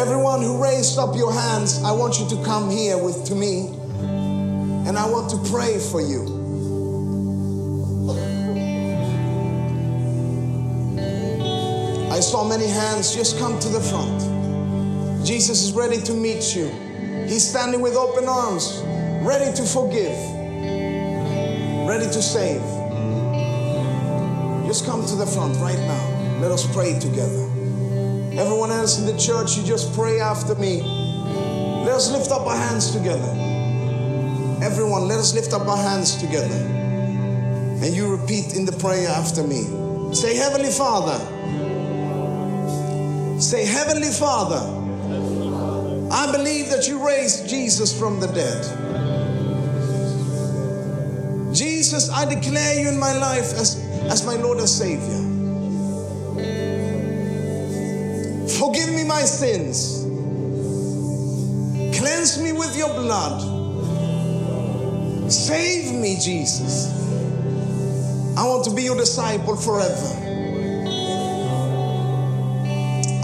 [0.03, 3.67] Everyone who raised up your hands, I want you to come here with to me
[4.85, 6.21] and I want to pray for you.
[12.11, 15.25] I saw many hands just come to the front.
[15.25, 16.67] Jesus is ready to meet you.
[17.25, 18.81] He's standing with open arms,
[19.25, 20.17] ready to forgive,
[21.87, 22.61] ready to save.
[24.67, 26.39] Just come to the front right now.
[26.41, 27.52] Let us pray together.
[28.37, 30.81] Everyone else in the church, you just pray after me.
[31.85, 33.29] Let us lift up our hands together.
[34.63, 36.55] Everyone, let us lift up our hands together.
[36.55, 39.65] And you repeat in the prayer after me.
[40.15, 41.19] Say, Heavenly Father.
[43.39, 44.81] Say, Heavenly Father.
[46.11, 48.63] I believe that you raised Jesus from the dead.
[51.53, 53.77] Jesus, I declare you in my life as,
[54.09, 55.22] as my Lord and Savior.
[58.65, 60.05] Forgive me my sins.
[61.97, 63.41] Cleanse me with your blood.
[65.29, 66.87] Save me, Jesus.
[68.37, 70.15] I want to be your disciple forever.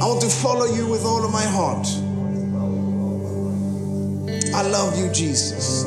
[0.01, 1.87] I want to follow you with all of my heart.
[4.53, 5.85] I love you, Jesus.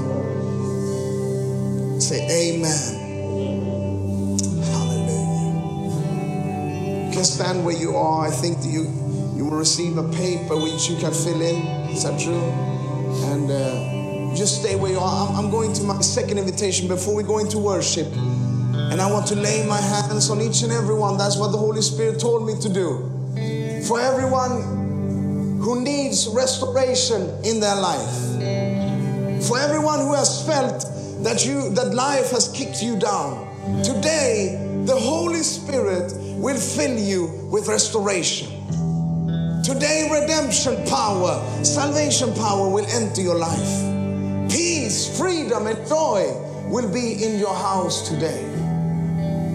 [2.02, 2.94] Say amen.
[4.64, 5.52] Hallelujah.
[7.06, 8.28] You can stand where you are.
[8.28, 9.01] I think that you
[9.42, 11.56] you will receive a paper which you can fill in.
[11.90, 12.44] Is that true?
[13.32, 15.28] And uh, just stay where you are.
[15.28, 18.06] I'm, I'm going to my second invitation before we go into worship.
[18.12, 21.18] And I want to lay my hands on each and every one.
[21.18, 23.82] That's what the Holy Spirit told me to do.
[23.88, 28.14] For everyone who needs restoration in their life.
[29.48, 30.86] For everyone who has felt
[31.24, 33.48] that you that life has kicked you down.
[33.82, 38.61] Today, the Holy Spirit will fill you with restoration.
[39.62, 44.50] Today, redemption power, salvation power will enter your life.
[44.50, 46.26] Peace, freedom, and joy
[46.66, 48.42] will be in your house today.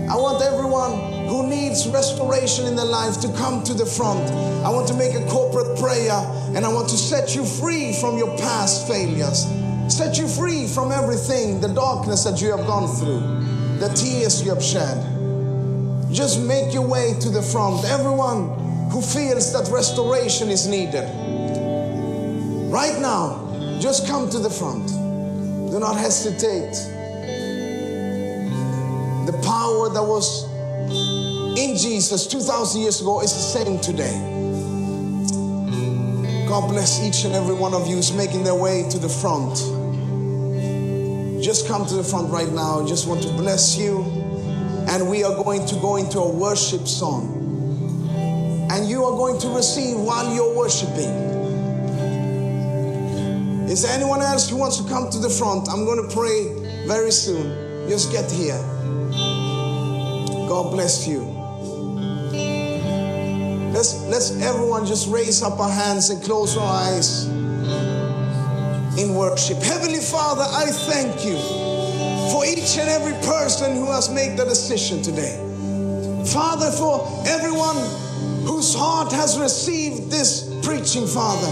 [0.10, 4.32] I want everyone who needs restoration in their life to come to the front.
[4.64, 6.24] I want to make a corporate prayer
[6.55, 9.45] and I want to set you free from your past failures.
[9.93, 14.53] Set you free from everything, the darkness that you have gone through, the tears you
[14.53, 15.03] have shed.
[16.14, 17.84] Just make your way to the front.
[17.84, 21.07] Everyone who feels that restoration is needed.
[22.71, 24.88] Right now, just come to the front.
[25.71, 26.73] Do not hesitate.
[29.25, 30.45] The power that was
[31.59, 34.15] in Jesus 2,000 years ago is the same today.
[36.47, 39.57] God bless each and every one of you who's making their way to the front.
[41.43, 42.85] Just come to the front right now.
[42.88, 44.03] Just want to bless you.
[44.89, 47.36] And we are going to go into a worship song.
[48.78, 51.09] And you are going to receive while you're worshiping.
[53.67, 55.67] Is there anyone else who wants to come to the front?
[55.67, 57.89] I'm going to pray very soon.
[57.89, 58.61] Just get here.
[60.47, 61.21] God bless you.
[63.73, 67.25] Let's let's everyone just raise up our hands and close our eyes
[68.95, 69.57] in worship.
[69.57, 71.39] Heavenly Father, I thank you
[72.30, 75.34] for each and every person who has made the decision today.
[76.32, 78.07] Father, for everyone
[78.48, 81.52] whose heart has received this preaching, Father.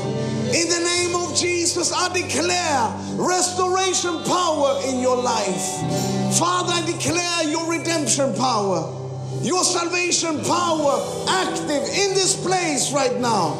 [0.55, 2.87] In the name of Jesus, I declare
[3.19, 6.39] restoration power in your life.
[6.39, 8.87] Father, I declare your redemption power,
[9.41, 13.55] your salvation power active in this place right now.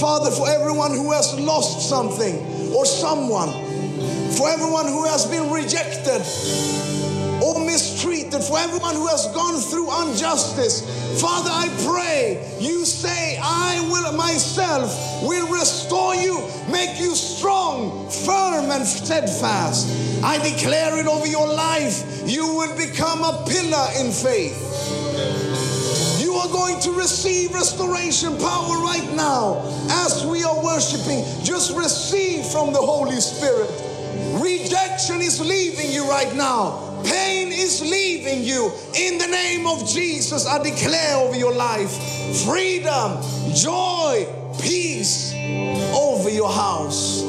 [0.00, 3.50] Father, for everyone who has lost something or someone,
[4.34, 6.20] for everyone who has been rejected
[7.42, 10.82] or mistreated, for everyone who has gone through injustice,
[11.20, 16.40] Father, I pray you say, I will myself will restore you,
[16.70, 20.22] make you strong, firm, and steadfast.
[20.22, 22.22] I declare it over your life.
[22.26, 24.60] You will become a pillar in faith.
[26.20, 29.62] You are going to receive restoration power right now
[30.04, 31.24] as we are worshiping.
[31.42, 33.70] Just receive from the Holy Spirit.
[34.42, 36.95] Rejection is leaving you right now.
[37.06, 38.72] Pain is leaving you.
[38.94, 41.90] In the name of Jesus, I declare over your life
[42.44, 43.22] freedom,
[43.54, 44.26] joy,
[44.60, 45.32] peace
[45.94, 47.22] over your house.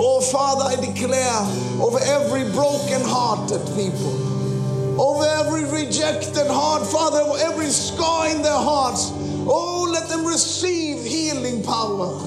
[0.00, 1.40] Oh, Father, I declare
[1.80, 8.52] over every broken hearted people, over every rejected heart, Father, over every scar in their
[8.52, 9.10] hearts.
[9.50, 12.18] Oh, let them receive healing power.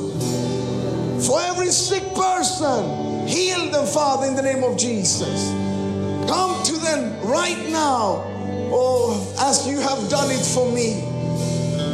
[1.22, 5.71] For every sick person, heal them, Father, in the name of Jesus.
[6.28, 8.24] Come to them right now.
[8.74, 11.08] Oh, as you have done it for me.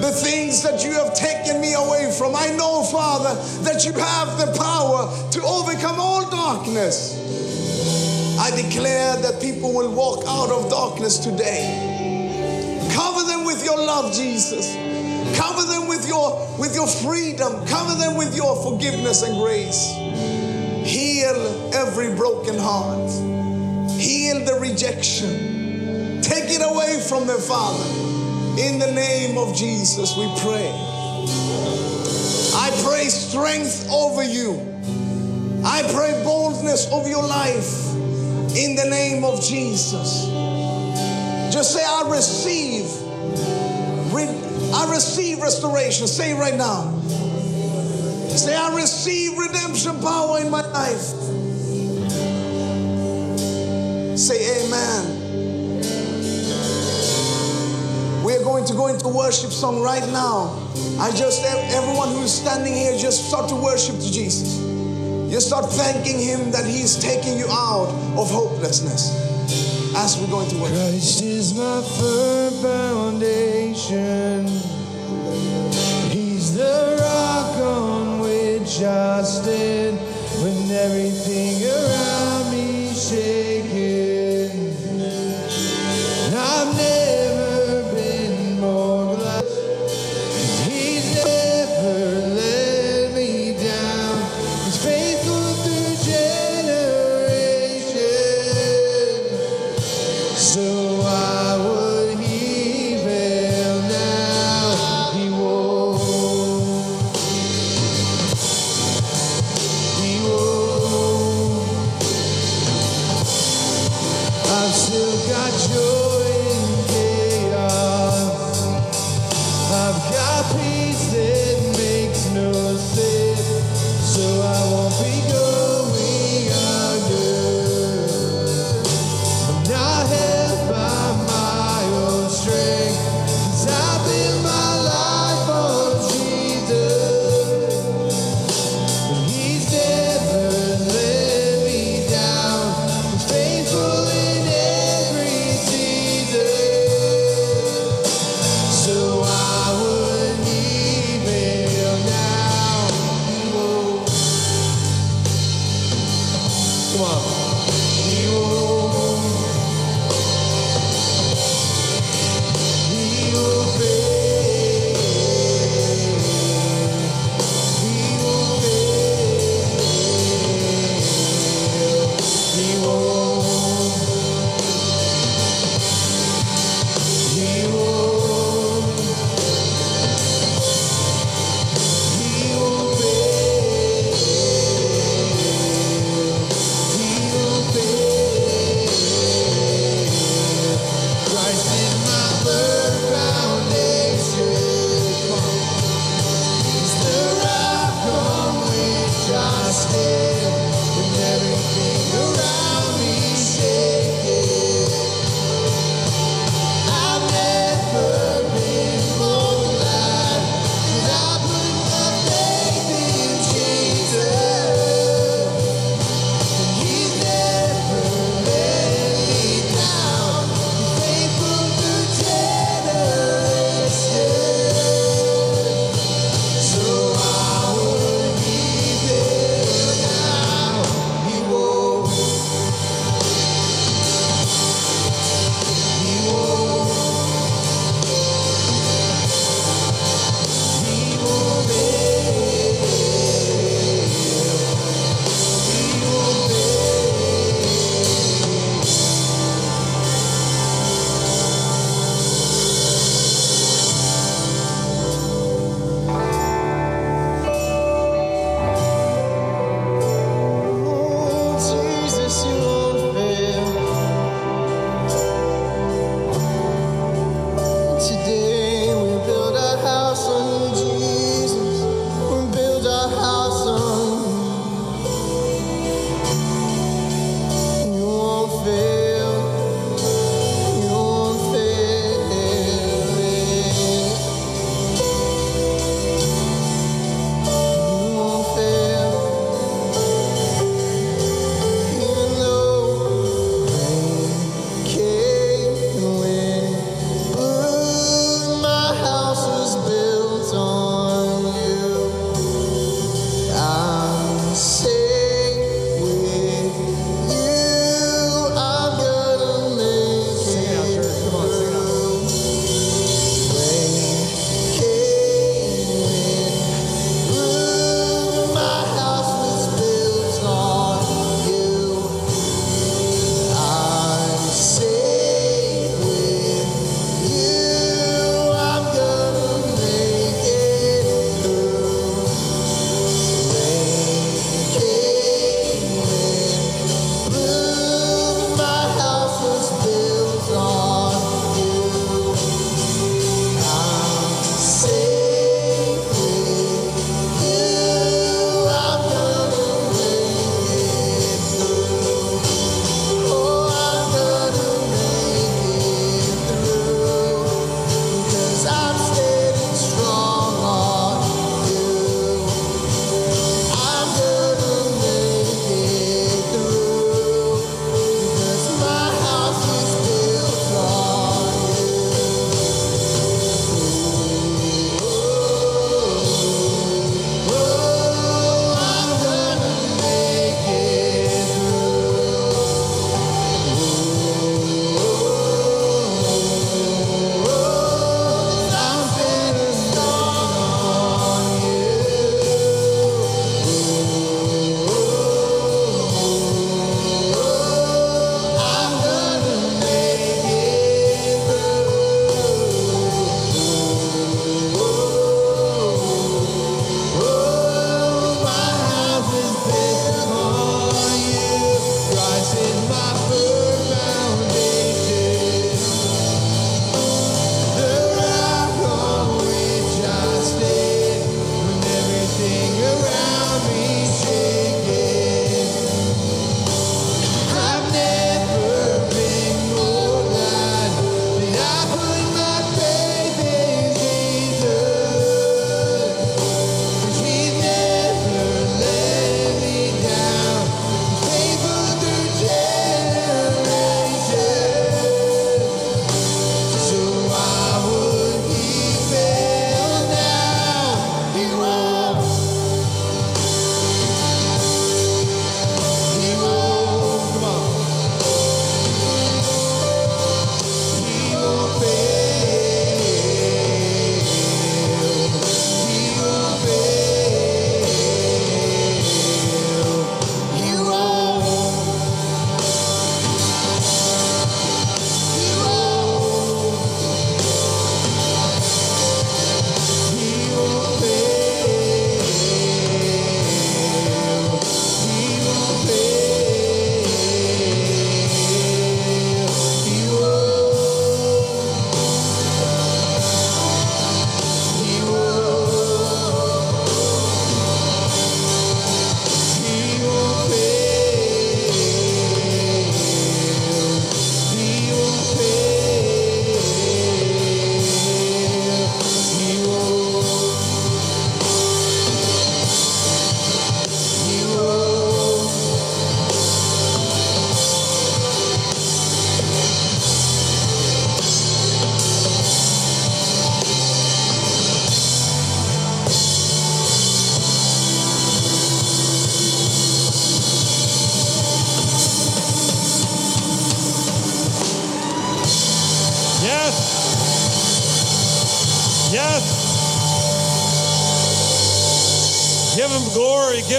[0.01, 2.35] The things that you have taken me away from.
[2.35, 7.17] I know, Father, that you have the power to overcome all darkness.
[8.39, 11.95] I declare that people will walk out of darkness today.
[12.93, 14.75] Cover them with your love, Jesus.
[15.35, 17.65] Cover them with your with your freedom.
[17.65, 19.91] Cover them with your forgiveness and grace.
[20.87, 23.36] Heal every broken heart.
[24.87, 26.21] The rejection.
[26.21, 27.83] Take it away from them, Father.
[28.59, 30.71] In the name of Jesus, we pray.
[32.55, 34.53] I pray strength over you.
[35.65, 37.93] I pray boldness over your life.
[38.55, 40.27] In the name of Jesus.
[41.53, 42.85] Just say, I receive.
[44.73, 46.07] I receive restoration.
[46.07, 46.97] Say right now.
[48.29, 51.27] Say, I receive redemption power in my life.
[54.17, 55.23] Say amen.
[58.23, 60.67] We are going to go into worship song right now.
[60.99, 64.57] I just, everyone who is standing here, just start to worship to Jesus.
[65.31, 69.11] Just start thanking Him that He's taking you out of hopelessness
[69.95, 70.71] as we're going to work.
[70.71, 74.47] Christ is my firm foundation.
[76.11, 79.99] He's the rock on which I stand
[80.41, 81.96] when everything around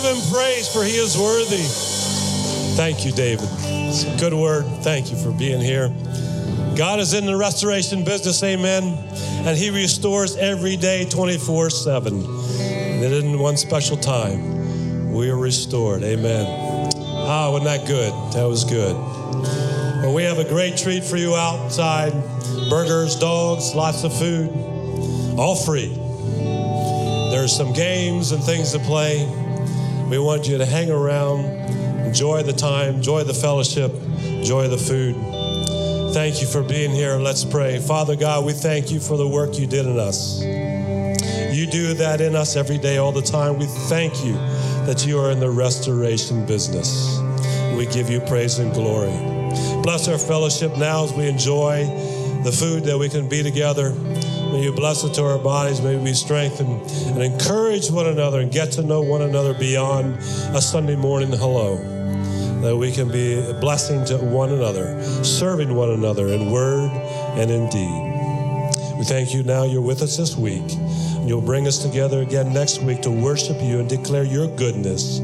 [0.09, 1.65] him praise, for he is worthy.
[2.77, 3.49] Thank you, David.
[3.89, 4.65] It's a good word.
[4.83, 5.89] Thank you for being here.
[6.77, 8.85] God is in the restoration business, amen.
[9.47, 12.15] And he restores every day 24 7.
[12.15, 15.13] And it isn't one special time.
[15.13, 16.47] We are restored, amen.
[17.05, 18.13] Ah, wasn't that good?
[18.33, 18.95] That was good.
[20.03, 22.13] Well, we have a great treat for you outside
[22.71, 24.51] burgers, dogs, lots of food,
[25.39, 25.95] all free.
[27.31, 29.27] There's some games and things to play.
[30.09, 31.45] We want you to hang around,
[32.07, 33.93] enjoy the time, enjoy the fellowship,
[34.23, 35.15] enjoy the food.
[36.15, 37.17] Thank you for being here.
[37.17, 37.79] Let's pray.
[37.79, 40.43] Father God, we thank you for the work you did in us.
[40.43, 43.59] You do that in us every day, all the time.
[43.59, 44.33] We thank you
[44.87, 47.19] that you are in the restoration business.
[47.77, 49.13] We give you praise and glory.
[49.83, 51.85] Bless our fellowship now as we enjoy
[52.45, 53.93] the food that we can be together.
[54.51, 55.83] May you bless it to our bodies.
[55.83, 60.15] May we be strengthened and encourage one another and get to know one another beyond
[60.57, 61.77] a Sunday morning hello.
[62.63, 66.91] That we can be a blessing to one another, serving one another in word
[67.37, 68.97] and in deed.
[68.99, 70.65] We thank you now you're with us this week.
[71.27, 75.19] You'll bring us together again next week to worship you and declare your goodness.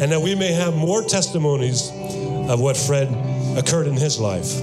[0.00, 1.90] And that we may have more testimonies
[2.50, 3.08] of what Fred
[3.56, 4.60] occurred in his life.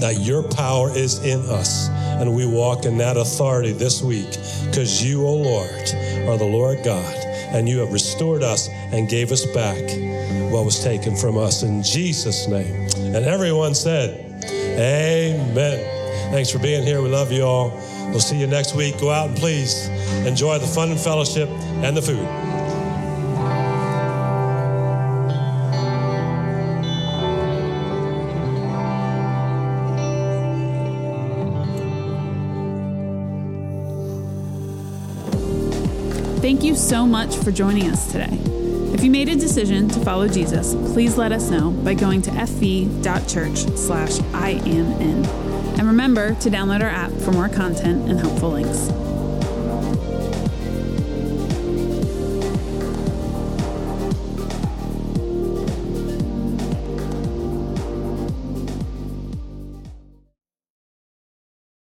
[0.00, 1.88] That your power is in us.
[2.20, 4.30] And we walk in that authority this week
[4.66, 7.14] because you, O oh Lord, are the Lord God.
[7.52, 9.80] And you have restored us and gave us back
[10.52, 12.88] what was taken from us in Jesus' name.
[13.14, 16.00] And everyone said, Amen.
[16.30, 17.00] Thanks for being here.
[17.02, 17.70] We love you all.
[18.10, 19.00] We'll see you next week.
[19.00, 19.88] Go out and please
[20.26, 22.49] enjoy the fun and fellowship and the food.
[37.10, 38.38] Much for joining us today.
[38.94, 42.30] If you made a decision to follow Jesus, please let us know by going to
[42.30, 45.26] fv.church slash I am in.
[45.26, 49.09] And remember to download our app for more content and helpful links.